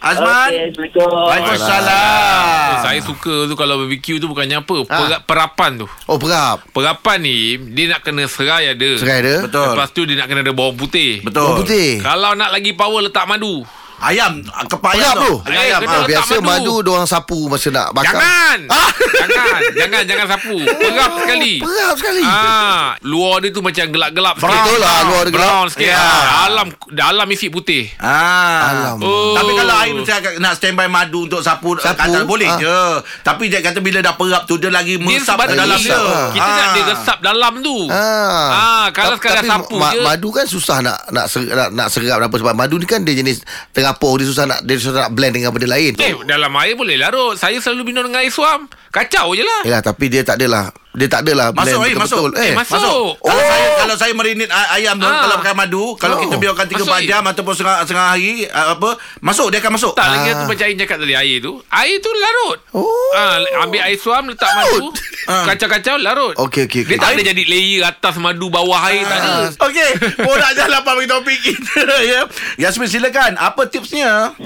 Azman. 0.00 0.48
Assalamualaikum 0.48 1.12
Waalaikumsalam. 1.12 2.72
Saya 2.80 3.00
suka 3.04 3.34
tu 3.44 3.54
kalau 3.54 3.84
barbecue 3.84 4.16
tu 4.16 4.26
bukannya 4.26 4.64
apa. 4.64 4.76
Ah. 4.88 4.96
Per, 4.96 5.06
perapan 5.28 5.70
tu. 5.76 5.86
Oh, 6.08 6.16
perap. 6.16 6.64
Perapan 6.72 7.20
ni 7.20 7.60
dia 7.76 7.92
nak 7.92 8.00
kena 8.00 8.24
serai 8.24 8.72
ada. 8.72 8.90
Serai 8.96 9.20
dia. 9.20 9.44
Betul. 9.44 9.76
Lepas 9.76 9.88
tu 9.92 10.08
dia 10.08 10.16
nak 10.16 10.26
kena 10.26 10.40
ada 10.40 10.52
bawang 10.52 10.76
putih. 10.76 11.20
Betul. 11.20 11.44
Oh, 11.44 11.56
putih. 11.60 12.00
Kalau 12.00 12.32
nak 12.32 12.48
lagi 12.48 12.72
power 12.72 13.04
letak 13.04 13.28
madu. 13.28 13.60
Ayam 14.00 14.32
kepala 14.66 14.96
Perap 14.96 15.14
tu. 15.18 15.32
Ayam. 15.42 15.52
Eh, 15.52 15.60
ayam. 15.62 15.78
ah. 15.78 15.84
letak 15.84 16.08
Biasa 16.08 16.34
madu. 16.34 16.48
madu 16.48 16.74
Diorang 16.80 17.04
sapu 17.06 17.38
Masa 17.46 17.68
nak 17.68 17.88
bakar 17.92 18.16
Jangan. 18.16 18.58
Ah. 18.66 18.90
Jangan, 19.20 19.60
jangan 19.76 20.02
jangan 20.04 20.26
sapu. 20.30 20.56
Perap 20.58 21.10
sekali. 21.18 21.54
Perap 21.60 21.94
sekali 21.94 22.22
Ah, 22.22 22.96
luar 23.02 23.40
dia 23.40 23.50
tu 23.50 23.60
macam 23.60 23.84
gelap-gelap 23.86 24.34
sikit. 24.34 24.48
Betul 24.50 24.78
lah, 24.78 24.96
luar 25.04 25.22
dia 25.22 25.30
gelap. 25.30 25.46
Brown 25.46 25.66
sikit. 25.68 25.88
Ya. 25.90 26.08
Dalam 26.40 26.66
dalam 26.90 27.26
isi 27.28 27.46
putih. 27.46 27.84
Ah. 27.96 28.60
Alam. 28.70 28.96
Oh. 29.00 29.36
Tapi 29.36 29.52
kalau 29.54 29.74
air 29.76 29.92
saya 30.02 30.18
nak 30.38 30.56
standby 30.56 30.88
madu 30.88 31.26
untuk 31.26 31.40
sapu, 31.40 31.76
Sapu, 31.76 32.00
kata 32.00 32.24
boleh 32.24 32.48
ah. 32.48 32.56
je. 32.56 32.80
Tapi 33.20 33.44
dia 33.46 33.60
kata 33.60 33.78
bila 33.78 34.00
dah 34.00 34.14
perap 34.14 34.42
tu 34.44 34.56
dia 34.56 34.68
lagi 34.68 34.96
Dia 34.96 35.04
meresap 35.06 35.36
ke 35.38 35.44
sebab 35.46 35.56
dalam 35.58 35.78
dia. 35.78 35.92
dia. 35.92 36.20
Kita 36.32 36.50
nak 36.50 36.66
dia 36.70 36.82
resap 36.86 37.18
dalam 37.20 37.52
tu. 37.60 37.76
Ah, 37.86 38.48
Ah, 38.50 38.86
kalau 38.90 39.14
sekadar 39.14 39.44
sapu 39.44 39.76
ma- 39.76 39.92
je. 39.92 40.00
Madu 40.00 40.28
kan 40.30 40.44
susah 40.44 40.80
nak 40.80 40.98
nak 41.10 41.26
serap, 41.26 41.52
nak, 41.52 41.68
nak 41.70 41.88
serap 41.88 42.16
apa 42.18 42.32
sebab 42.34 42.54
madu 42.54 42.76
ni 42.76 42.84
kan 42.84 43.00
dia 43.00 43.12
jenis 43.12 43.44
terapur 43.90 44.22
dia 44.22 44.26
susah 44.30 44.46
nak 44.46 44.60
dia 44.62 44.78
susah 44.78 45.10
nak 45.10 45.12
blend 45.18 45.34
dengan 45.34 45.50
benda 45.50 45.66
lain. 45.66 45.98
Eh, 45.98 46.14
dalam 46.22 46.54
air 46.62 46.78
boleh 46.78 46.94
larut. 46.94 47.34
Saya 47.34 47.58
selalu 47.58 47.90
minum 47.90 48.06
dengan 48.06 48.22
air 48.22 48.30
suam. 48.30 48.70
Kacau 48.94 49.34
je 49.34 49.42
lah. 49.42 49.66
Yalah 49.66 49.82
tapi 49.82 50.06
dia 50.06 50.22
tak 50.22 50.38
adalah 50.38 50.70
dia 51.00 51.08
tak 51.08 51.24
adalah 51.24 51.48
Masuk, 51.50 51.80
blend 51.80 51.88
eh, 51.88 51.96
betul-betul. 51.96 52.30
Eh, 52.36 52.52
masuk. 52.52 52.76
Kalau 53.16 53.32
Oh. 53.32 53.40
saya 53.40 53.66
kalau 53.74 53.94
saya 53.96 54.12
merinit 54.12 54.46
ayam 54.52 54.94
tu 54.94 55.08
Ah. 55.08 55.24
kalau 55.24 55.34
pakai 55.40 55.56
madu, 55.56 55.84
kalau 55.96 56.14
Oh. 56.14 56.22
kita 56.22 56.36
biarkan 56.36 56.66
3 56.66 56.76
Masuk, 56.78 56.92
4 56.94 57.08
jam 57.08 57.22
ataupun 57.24 57.52
setengah 57.54 57.76
setengah 57.80 58.06
hari 58.10 58.32
ah, 58.46 58.76
apa, 58.76 58.90
masuk 59.18 59.48
dia 59.48 59.58
akan 59.58 59.72
masuk. 59.74 59.92
Tak 59.94 60.06
lagi 60.06 60.28
Ah. 60.28 60.36
tu 60.36 60.44
macam 60.46 60.62
Ain 60.62 60.76
cakap 60.76 60.96
tadi 60.98 61.14
air 61.14 61.36
tu. 61.40 61.52
Air 61.66 61.96
tu 61.98 62.10
larut. 62.12 62.58
Oh. 62.72 63.10
Ah, 63.12 63.36
ambil 63.60 63.80
air 63.80 63.96
suam 63.96 64.28
letak 64.28 64.50
madu. 64.50 64.92
Ah. 65.24 65.44
Kacau-kacau 65.46 65.96
larut. 65.96 66.34
Okey, 66.36 66.68
okey, 66.68 66.84
okey. 66.84 66.90
Dia 66.90 66.98
tak 66.98 67.10
ada 67.10 67.22
jadi 67.24 67.42
layer 67.42 67.80
atas 67.82 68.14
madu 68.16 68.46
bawah 68.46 68.76
air 68.84 69.00
tak 69.02 69.18
ada. 69.18 69.32
Okey, 69.58 69.90
borak 70.20 70.52
jalan 70.52 70.76
apa 70.76 70.90
bagi 70.92 71.08
topik 71.08 71.38
kita 71.40 71.80
ya. 72.12 72.20
Yasmin 72.58 72.86
silakan. 72.86 73.34
Apa 73.34 73.64
tipsnya? 73.64 74.36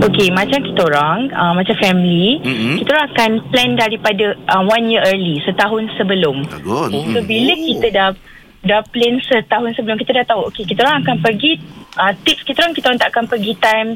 Okey, 0.00 0.32
macam 0.32 0.64
kita 0.64 0.80
orang, 0.88 1.28
uh, 1.28 1.52
macam 1.52 1.76
family, 1.76 2.40
mm-hmm. 2.40 2.74
kita 2.80 2.88
orang 2.96 3.06
akan 3.12 3.30
plan 3.52 3.70
daripada 3.76 4.32
uh, 4.48 4.62
one 4.64 4.88
year 4.88 5.04
early, 5.04 5.36
setahun 5.44 5.92
sebelum. 6.00 6.48
Bagus. 6.48 6.88
So, 7.12 7.20
bila 7.20 7.52
kita 7.52 7.86
dah 7.92 8.08
dah 8.60 8.80
plan 8.92 9.20
setahun 9.20 9.76
sebelum, 9.76 10.00
kita 10.00 10.16
dah 10.20 10.24
tahu, 10.24 10.48
okey, 10.48 10.64
kita 10.64 10.84
orang 10.84 11.04
akan 11.04 11.16
pergi, 11.20 11.60
uh, 12.00 12.12
tips 12.24 12.44
kita 12.48 12.64
orang, 12.64 12.72
kita 12.72 12.84
orang 12.88 13.00
tak 13.00 13.10
akan 13.12 13.24
pergi 13.28 13.52
time 13.60 13.88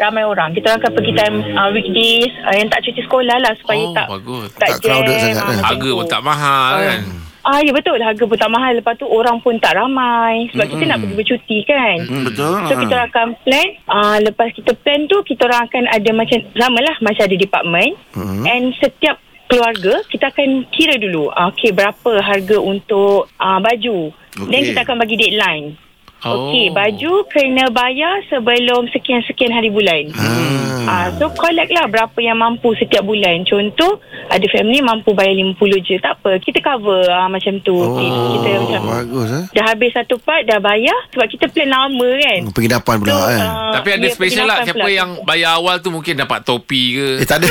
ramai 0.00 0.24
orang. 0.24 0.50
Kita 0.56 0.72
orang 0.72 0.80
akan 0.80 0.92
pergi 0.96 1.12
time 1.12 1.36
uh, 1.52 1.70
weekdays 1.74 2.32
uh, 2.46 2.54
yang 2.56 2.68
tak 2.72 2.80
cuti 2.86 3.02
sekolah 3.04 3.36
lah 3.36 3.52
supaya 3.60 3.84
Oh, 3.84 3.92
tak 3.92 4.06
bagus. 4.08 4.48
tak, 4.56 4.68
Tak 4.72 4.78
crowded 4.80 5.16
jam, 5.18 5.20
sangat, 5.20 5.36
ah, 5.36 5.44
kan? 5.44 5.56
macam 5.60 5.66
Harga 5.68 5.90
pun 5.92 6.06
tak 6.08 6.22
mahal 6.24 6.72
kan. 6.80 7.00
Ah 7.40 7.60
ya 7.60 7.72
betul 7.72 7.96
harga 7.96 8.20
pun 8.20 8.36
tak 8.36 8.48
mahal 8.48 8.76
lepas 8.76 8.94
tu 8.94 9.04
orang 9.04 9.40
pun 9.40 9.56
tak 9.56 9.72
ramai 9.72 10.48
sebab 10.52 10.66
mm-hmm. 10.66 10.72
kita 10.76 10.84
nak 10.86 10.98
pergi 11.00 11.16
bercuti 11.16 11.58
kan. 11.64 11.96
Hmm, 12.04 12.24
betul. 12.28 12.52
So 12.68 12.74
kita 12.76 12.92
orang 12.92 13.08
akan 13.08 13.28
plan 13.42 13.68
uh, 13.86 14.16
Lepas 14.20 14.48
kita 14.52 14.72
plan 14.74 15.00
tu 15.06 15.18
Kita 15.22 15.48
orang 15.48 15.66
akan 15.66 15.84
ada 15.88 16.10
macam 16.12 16.38
Sama 16.52 16.78
lah 16.78 16.96
Macam 17.00 17.22
ada 17.24 17.36
department 17.36 17.92
Mhm. 18.14 18.44
And 18.44 18.64
setiap 18.76 19.16
keluarga 19.46 20.02
Kita 20.06 20.30
akan 20.30 20.68
kira 20.70 20.94
dulu 20.96 21.30
uh, 21.30 21.50
Okay 21.50 21.70
berapa 21.70 22.20
harga 22.20 22.56
untuk 22.58 23.30
uh, 23.34 23.58
baju 23.58 24.10
Okey. 24.12 24.46
Then 24.46 24.62
kita 24.62 24.80
akan 24.84 24.96
bagi 24.98 25.16
deadline 25.16 25.89
Oh. 26.20 26.52
Okey, 26.52 26.68
baju 26.68 27.24
kena 27.32 27.72
bayar 27.72 28.20
sebelum 28.28 28.92
sekian-sekian 28.92 29.56
hari 29.56 29.72
bulan. 29.72 30.12
Hmm. 30.12 30.84
Ah, 30.84 31.08
so 31.16 31.32
collect 31.32 31.72
lah 31.72 31.88
berapa 31.88 32.18
yang 32.18 32.36
mampu 32.36 32.76
setiap 32.76 33.04
bulan. 33.04 33.40
Contoh, 33.44 34.00
ada 34.28 34.44
family 34.52 34.84
mampu 34.84 35.16
bayar 35.16 35.32
50 35.32 35.56
je. 35.80 35.96
Tak 35.96 36.20
apa, 36.20 36.36
kita 36.36 36.60
cover 36.60 37.08
ah, 37.08 37.28
macam 37.28 37.56
tu. 37.64 37.72
Oh, 37.72 37.96
Okay, 37.96 38.06
kita 38.06 38.48
macam 38.60 38.80
bagus 38.86 39.28
eh. 39.32 39.44
dah 39.52 39.64
habis 39.66 39.90
satu 39.92 40.16
part, 40.20 40.44
dah 40.44 40.60
bayar. 40.60 40.96
Sebab 41.12 41.26
kita 41.26 41.44
plan 41.48 41.68
lama 41.68 42.08
kan. 42.20 42.40
Penginapan 42.52 42.94
pula 43.00 43.10
So, 43.10 43.16
eh. 43.26 43.40
ah, 43.40 43.72
Tapi 43.80 43.88
ada 43.90 44.06
ya, 44.06 44.12
special 44.12 44.46
lah 44.46 44.58
Siapa 44.62 44.76
pula. 44.76 44.92
yang 44.92 45.10
bayar 45.24 45.50
awal 45.56 45.76
tu 45.80 45.88
Mungkin 45.90 46.14
dapat 46.16 46.44
topi 46.44 46.96
ke 46.96 47.06
Eh 47.20 47.26
tak 47.26 47.42
ada. 47.42 47.48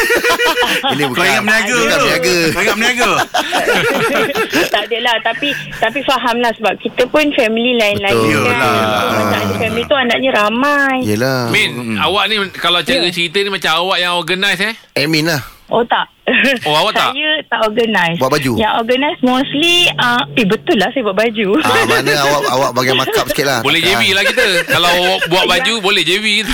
Ini 0.93 1.03
bukan. 1.09 1.17
Kau 1.17 1.25
ingat 1.25 1.43
berniaga. 1.43 2.37
Kau 2.53 2.61
ingat 2.61 2.75
berniaga? 2.77 3.09
tak 5.09 5.17
adalah 5.17 5.33
tapi 5.33 5.49
tapi 5.79 5.99
faham 6.05 6.37
lah 6.37 6.53
sebab 6.53 6.77
kita 6.77 7.03
pun 7.07 7.25
family 7.33 7.73
lain-lain 7.73 8.13
Betul. 8.13 8.45
kan. 8.45 8.53
Yelah. 8.53 8.77
So, 9.01 9.17
macam 9.17 9.39
ada 9.39 9.53
family 9.57 9.83
tu 9.83 9.95
anaknya 9.95 10.29
ramai. 10.31 10.95
Yelah. 11.01 11.41
Min 11.49 11.69
Awak 11.97 12.23
ni 12.27 12.35
Kalau 12.53 12.79
cara 12.79 13.01
Ya. 13.01 13.09
cerita 13.09 13.37
ni 13.39 13.49
Macam 13.49 13.71
awak 13.79 13.97
yang 13.97 14.13
organize 14.13 14.61
eh 14.61 14.75
Admin 14.95 15.25
lah. 15.25 15.41
Oh 15.69 15.81
tak. 15.81 16.05
Oh, 16.61 16.75
awak 16.75 16.93
tak? 16.93 17.11
Saya 17.11 17.31
tak 17.45 17.59
organize. 17.63 18.17
Buat 18.17 18.31
baju? 18.31 18.51
Yang 18.55 18.73
organize 18.77 19.19
mostly 19.21 19.75
uh, 19.95 20.21
eh 20.33 20.45
betul 20.45 20.75
lah 20.75 20.89
saya 20.89 21.03
buat 21.03 21.17
baju. 21.17 21.47
Ah, 21.59 21.85
mana 21.85 22.11
awak 22.15 22.41
awak 22.49 22.71
bagi 22.73 22.91
markup 22.93 23.25
sikit 23.27 23.45
lah. 23.45 23.59
Boleh 23.59 23.79
JV 23.79 24.01
lah 24.11 24.23
kita 24.23 24.45
Kalau 24.65 24.89
awak 24.99 25.19
buat 25.27 25.45
baju 25.45 25.73
Boleh 25.79 26.01
JV 26.01 26.25
kita 26.41 26.53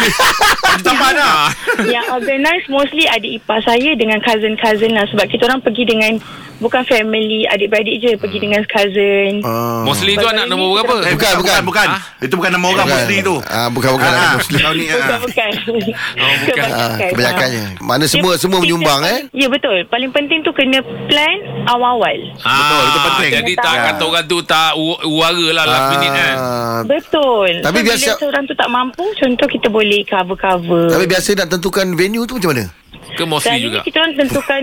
Tampak 0.81 1.11
dah. 1.13 1.49
yang 1.85 2.05
organize 2.09 2.65
mostly 2.67 3.07
adik 3.07 3.37
ipar 3.37 3.59
saya 3.61 3.93
dengan 3.93 4.19
cousin-cousin 4.19 4.91
lah 4.91 5.07
sebab 5.07 5.25
kita 5.25 5.45
orang 5.45 5.59
pergi 5.59 5.83
dengan 5.83 6.11
bukan 6.55 6.83
family 6.83 7.43
adik-beradik 7.45 7.95
je 7.97 8.11
pergi 8.15 8.37
dengan 8.39 8.61
cousin. 8.65 9.39
Ah. 9.41 9.83
Mostly 9.83 10.15
tu 10.15 10.23
anak 10.23 10.45
nombor 10.45 10.77
berapa 10.77 10.95
Eh, 11.05 11.13
Bukan, 11.13 11.33
bukan. 11.37 11.59
bukan. 11.63 11.87
Ah? 11.89 12.01
Itu 12.17 12.33
bukan 12.33 12.51
nama 12.51 12.65
orang 12.69 12.85
Bukan. 12.85 12.95
mostly 12.97 13.17
tu. 13.21 13.35
Ah, 13.43 13.67
bukan, 13.67 13.89
bukan 13.91 14.07
Ah, 14.07 14.19
ah. 14.21 14.35
Kau 14.37 14.71
ni, 14.77 14.85
ah. 14.85 14.95
Bukan 14.95 15.19
bukan. 15.21 15.49
Oh, 16.15 16.33
bukan. 16.39 16.67
Ah, 16.69 16.95
kebanyakannya. 17.01 17.65
Mana 17.81 18.05
semua 18.05 18.33
semua 18.35 18.59
menyumbang 18.59 19.01
eh. 19.05 19.19
Ya 19.33 19.47
betul. 19.47 19.64
Paling 19.85 20.11
penting 20.11 20.39
tu 20.39 20.51
kena 20.51 20.79
plan 21.05 21.37
awal-awal. 21.65 22.17
Betul, 22.35 22.81
itu 22.83 22.99
penting. 23.03 23.31
Jadi 23.35 23.53
tak 23.55 23.73
Ya. 23.73 23.83
kata 23.87 24.03
orang 24.03 24.25
tu 24.25 24.37
Tak 24.39 24.71
uara 25.03 25.47
lah 25.51 25.65
Last 25.65 25.87
minute 25.91 26.11
kan 26.11 26.35
Ah, 26.35 26.79
Betul. 26.81 27.49
Tapi 27.59 27.79
so, 27.79 27.85
biasa- 27.85 28.05
bila 28.07 28.21
seorang 28.21 28.43
tu 28.43 28.53
tak 28.53 28.69
mampu, 28.69 29.05
contoh 29.15 29.47
kita 29.47 29.67
boleh 29.67 30.01
cover-cover. 30.03 30.85
Tapi 30.87 31.05
biasa 31.05 31.27
nak 31.35 31.49
tentukan 31.49 31.87
venue 31.91 32.23
tu 32.23 32.35
macam 32.35 32.51
mana? 32.51 32.65
Ke 33.07 33.23
mostly 33.23 33.47
Selalunya 33.47 33.65
juga 33.65 33.79
kita 33.81 33.97
orang 33.97 34.13
tentukan 34.17 34.61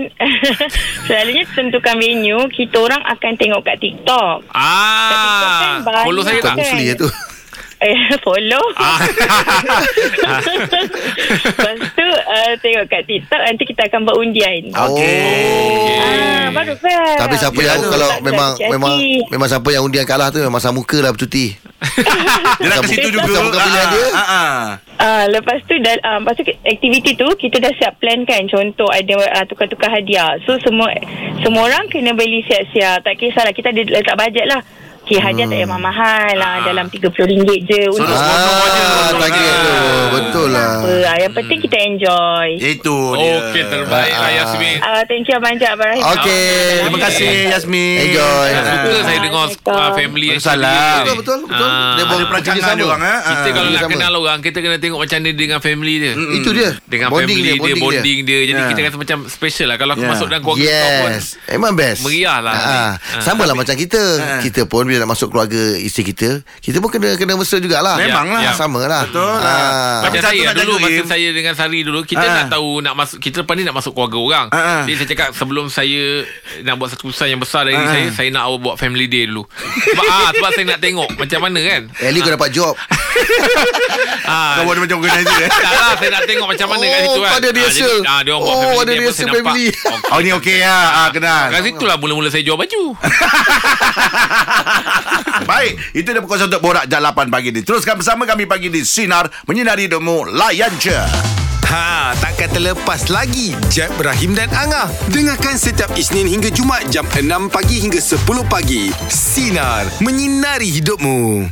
Selalunya 1.07 1.43
tentukan 1.49 1.95
venue 1.95 2.43
Kita 2.49 2.75
orang 2.77 3.01
akan 3.07 3.31
tengok 3.33 3.61
kat 3.61 3.77
TikTok 3.79 4.35
Ah 4.49 5.09
kan 5.09 5.17
banyak 5.81 6.03
Follow 6.03 6.21
saya 6.21 6.39
tak 6.39 6.51
Kan. 6.51 6.59
Musli 6.59 6.85
tu. 6.93 7.07
Eh 7.79 7.95
follow 8.19 8.63
Ah. 8.75 8.99
Lepas 11.43 11.77
uh, 12.53 12.59
Tengok 12.59 12.85
kat 12.85 13.01
TikTok 13.03 13.41
Nanti 13.41 13.63
kita 13.65 13.81
akan 13.85 13.99
buat 14.03 14.17
undian 14.17 14.61
Okey. 14.69 15.19
Ah, 15.97 16.45
baru 16.51 16.73
kan 16.77 17.17
Tapi 17.17 17.35
siapa 17.35 17.57
Ya, 17.57 17.67
yang 17.69 17.79
tu. 17.79 17.89
kalau 17.89 18.09
Tak 18.09 18.21
memang 18.21 18.49
memang 18.59 18.93
memang 19.27 19.47
siapa 19.47 19.69
yang 19.69 19.83
undian 19.83 20.05
kalah 20.05 20.29
tu 20.29 20.37
memang 20.37 20.59
sama 20.59 20.75
muka 20.75 20.99
lah 20.99 21.09
bercuti. 21.09 21.55
Dia 22.59 22.67
nak 22.67 22.79
ke 22.81 22.87
situ 22.89 23.07
juga. 23.09 23.39
Bukan- 23.39 23.59
pilihan 23.59 23.87
dia. 23.89 24.05
Ah, 24.11 24.23
ah. 24.23 24.53
Ah, 24.95 25.23
lepas 25.27 25.59
tu 25.63 25.75
dah, 25.79 25.95
ah, 26.01 26.17
lepas 26.17 26.33
tu 26.33 26.43
aktiviti 26.63 27.11
tu 27.13 27.27
kita 27.35 27.57
dah 27.57 27.71
siap 27.73 27.97
plan 27.97 28.23
kan 28.23 28.45
contoh 28.45 28.87
ada 28.87 29.15
ah, 29.31 29.43
tukar-tukar 29.43 29.89
hadiah 29.89 30.35
so 30.43 30.55
semua 30.59 30.91
semua 31.39 31.65
orang 31.65 31.87
kena 31.87 32.11
beli 32.11 32.39
siap-siap 32.41 33.01
tak 33.01 33.17
kisahlah 33.17 33.51
kita 33.51 33.69
ada 33.69 33.81
letak 33.83 34.15
bajet 34.15 34.45
lah 34.45 34.61
Okay, 35.03 35.19
hadiah 35.19 35.43
tak 35.45 35.59
payah 35.59 35.67
mahal 35.69 36.31
lah. 36.33 36.63
Dalam 36.63 36.87
RM30 36.87 37.27
je. 37.67 37.81
Untuk 37.91 38.07
aja. 38.07 38.23
Ah, 38.23 39.11
tu. 39.11 39.73
Betul 40.13 40.47
lah. 40.49 40.79
apa. 40.79 40.91
Ah, 41.03 41.17
Yang 41.19 41.33
penting 41.35 41.59
kita 41.59 41.77
enjoy. 41.77 42.47
Itu 42.55 42.97
dia. 43.13 43.35
Okey 43.43 43.63
terbaik 43.65 44.13
lah 44.13 44.31
Yasmin 44.33 44.75
Ah, 44.79 45.03
thank 45.03 45.27
you 45.27 45.35
Abang 45.35 45.59
Jab. 45.59 45.75
Abang 45.75 45.91
Rahim. 45.91 46.03
Okey. 46.07 46.47
Terima 46.79 46.99
kasih 47.03 47.31
Yasmin. 47.51 47.95
Enjoy. 47.99 48.47
Saya 48.47 48.63
suka 48.63 48.91
saya 49.03 49.17
dengar 49.19 49.43
uh, 49.43 49.91
family 49.91 50.27
Salam. 50.39 51.03
Betul 51.03 51.15
betul 51.19 51.37
betul. 51.45 51.67
Ah, 51.67 51.93
Dia 51.93 52.03
Ada 52.05 52.25
perancangan 52.25 52.73
dia 52.73 52.85
orang 52.85 53.01
eh. 53.03 53.19
Kita 53.19 53.43
Ah. 53.43 53.51
kalau 53.51 53.69
nak 53.69 53.89
kenal 53.89 54.13
orang 54.15 54.39
Kita 54.39 54.57
kena 54.57 54.77
tengok 54.79 54.99
macam 54.99 55.17
dia 55.19 55.33
dengan 55.33 55.59
family 55.59 55.93
dia 55.99 56.11
Itu 56.31 56.49
dia. 56.49 56.69
Dengan 56.85 57.07
Bonding 57.09 57.27
family 57.27 57.43
dia, 57.43 57.53
bonding 57.59 57.81
Bonding 57.81 58.19
dia, 58.23 58.39
Jadi 58.45 58.61
kita 58.69 58.79
rasa 58.85 58.97
macam 58.97 59.17
special 59.27 59.67
lah 59.67 59.77
Kalau 59.77 59.93
Ya. 59.93 60.07
masuk 60.07 60.25
dalam 60.25 60.41
keluarga 60.41 60.63
kau 60.63 60.91
pun 61.01 61.11
Yes 61.11 61.25
Memang 61.49 61.73
best 61.73 61.99
Meriah 62.01 62.39
lah. 62.39 62.55
Sama 63.19 63.43
lah 63.43 63.53
macam 63.53 63.75
kita. 63.75 64.01
Kita 64.39 64.63
pun 64.63 64.92
bila 64.93 65.01
nak 65.01 65.11
masuk 65.11 65.27
keluarga 65.27 65.57
isteri 65.75 66.13
kita, 66.13 66.29
kita 66.61 66.77
pun 66.77 66.87
kena 66.87 67.17
kena 67.17 67.33
mesra 67.33 67.57
jugalah. 67.57 67.97
Memanglah. 67.97 68.45
Ah, 68.45 68.53
Sama 68.53 68.85
lah. 68.85 69.01
Betul 69.03 69.25
lah. 69.25 69.41
Ah. 69.41 69.97
Tapi 70.05 70.13
Macam 70.13 70.21
satu 70.21 70.29
saya 70.29 70.41
nak 70.45 70.55
dulu 70.55 70.73
Masa 70.77 70.93
Im. 70.93 71.07
saya 71.07 71.27
dengan 71.31 71.53
Sari 71.53 71.79
dulu 71.81 71.99
Kita 72.03 72.21
Ah. 72.21 72.33
nak 72.35 72.45
tahu 72.47 72.69
nak 72.79 72.93
masuk 72.93 73.17
Kita 73.17 73.41
lepas 73.41 73.55
ni 73.55 73.63
nak 73.63 73.73
masuk 73.73 73.91
keluarga 73.91 74.17
orang 74.19 74.45
Ah, 74.47 74.59
ah. 74.59 74.81
Jadi 74.83 74.95
saya 74.95 75.07
cakap 75.09 75.29
Sebelum 75.31 75.65
saya 75.67 76.03
Nak 76.61 76.75
buat 76.75 76.87
satu 76.87 77.01
keputusan 77.03 77.27
yang 77.27 77.39
besar 77.39 77.61
dari 77.63 77.73
Ah, 77.75 77.89
saya. 77.89 78.07
Saya 78.11 78.29
nak 78.29 78.43
awak 78.45 78.59
buat 78.61 78.75
family 78.77 79.07
day 79.07 79.25
dulu 79.25 79.41
Sebab 79.49 80.05
ah, 80.05 80.29
sebab 80.31 80.49
saya 80.51 80.65
nak 80.67 80.79
tengok 80.79 81.09
Macam 81.15 81.39
mana 81.41 81.59
kan 81.61 81.81
At 81.95 82.11
least 82.11 82.23
kau 82.23 82.31
dapat 82.31 82.49
job. 82.51 82.73
ah, 84.29 84.53
Kau 84.53 84.63
buat 84.63 84.77
macam 84.77 84.97
organizer 84.99 85.39
eh. 85.39 85.49
Tak 85.49 85.73
lah 85.73 85.91
Saya 85.95 86.09
nak 86.11 86.23
tengok 86.25 86.47
macam 86.47 86.67
mana 86.69 86.83
kat 86.83 86.93
Oh, 86.93 87.01
situ 87.03 87.19
kan 87.19 87.31
ada 87.33 87.47
rehearsal. 87.49 87.73
jadi, 87.73 87.95
ah, 88.05 88.19
Dia 88.21 88.31
orang 88.31 88.43
buat 88.43 88.53
Oh, 88.53 88.61
family 88.61 88.93
ada 88.93 88.93
nampak. 88.93 89.33
family. 89.33 89.67
Okey. 89.73 90.11
Oh 90.13 90.19
ni 90.19 90.29
okey 90.31 90.57
ya. 90.59 90.77
Ah 90.93 91.09
kenal. 91.09 91.45
Kat 91.49 91.61
situ 91.63 91.83
lah 91.83 91.97
mula-mula 91.97 92.29
saya 92.29 92.43
jual 92.43 92.53
baju 92.55 92.83
Baik, 95.49 95.79
itu 95.95 96.07
dia 96.07 96.21
pukul 96.21 96.39
untuk 96.39 96.61
borak 96.61 96.85
jalapan 96.87 97.27
pagi 97.29 97.49
ni. 97.51 97.61
Teruskan 97.65 97.99
bersama 97.99 98.23
kami 98.27 98.45
pagi 98.45 98.67
di 98.69 98.83
Sinar 98.85 99.29
menyinari 99.47 99.87
hidupmu 99.89 100.33
layan 100.33 100.71
je. 100.79 100.97
Ha, 101.73 102.13
takkan 102.21 102.53
terlepas 102.53 103.09
lagi 103.09 103.57
Jeb, 103.73 103.89
Ibrahim 103.97 104.37
dan 104.37 104.51
Angah. 104.53 104.85
Dengarkan 105.09 105.57
setiap 105.57 105.89
Isnin 105.97 106.29
hingga 106.29 106.53
Jumaat 106.53 106.85
jam 106.93 107.07
6 107.09 107.49
pagi 107.49 107.81
hingga 107.81 107.97
10 107.97 108.21
pagi. 108.45 108.93
Sinar, 109.09 109.89
menyinari 109.97 110.69
hidupmu. 110.69 111.49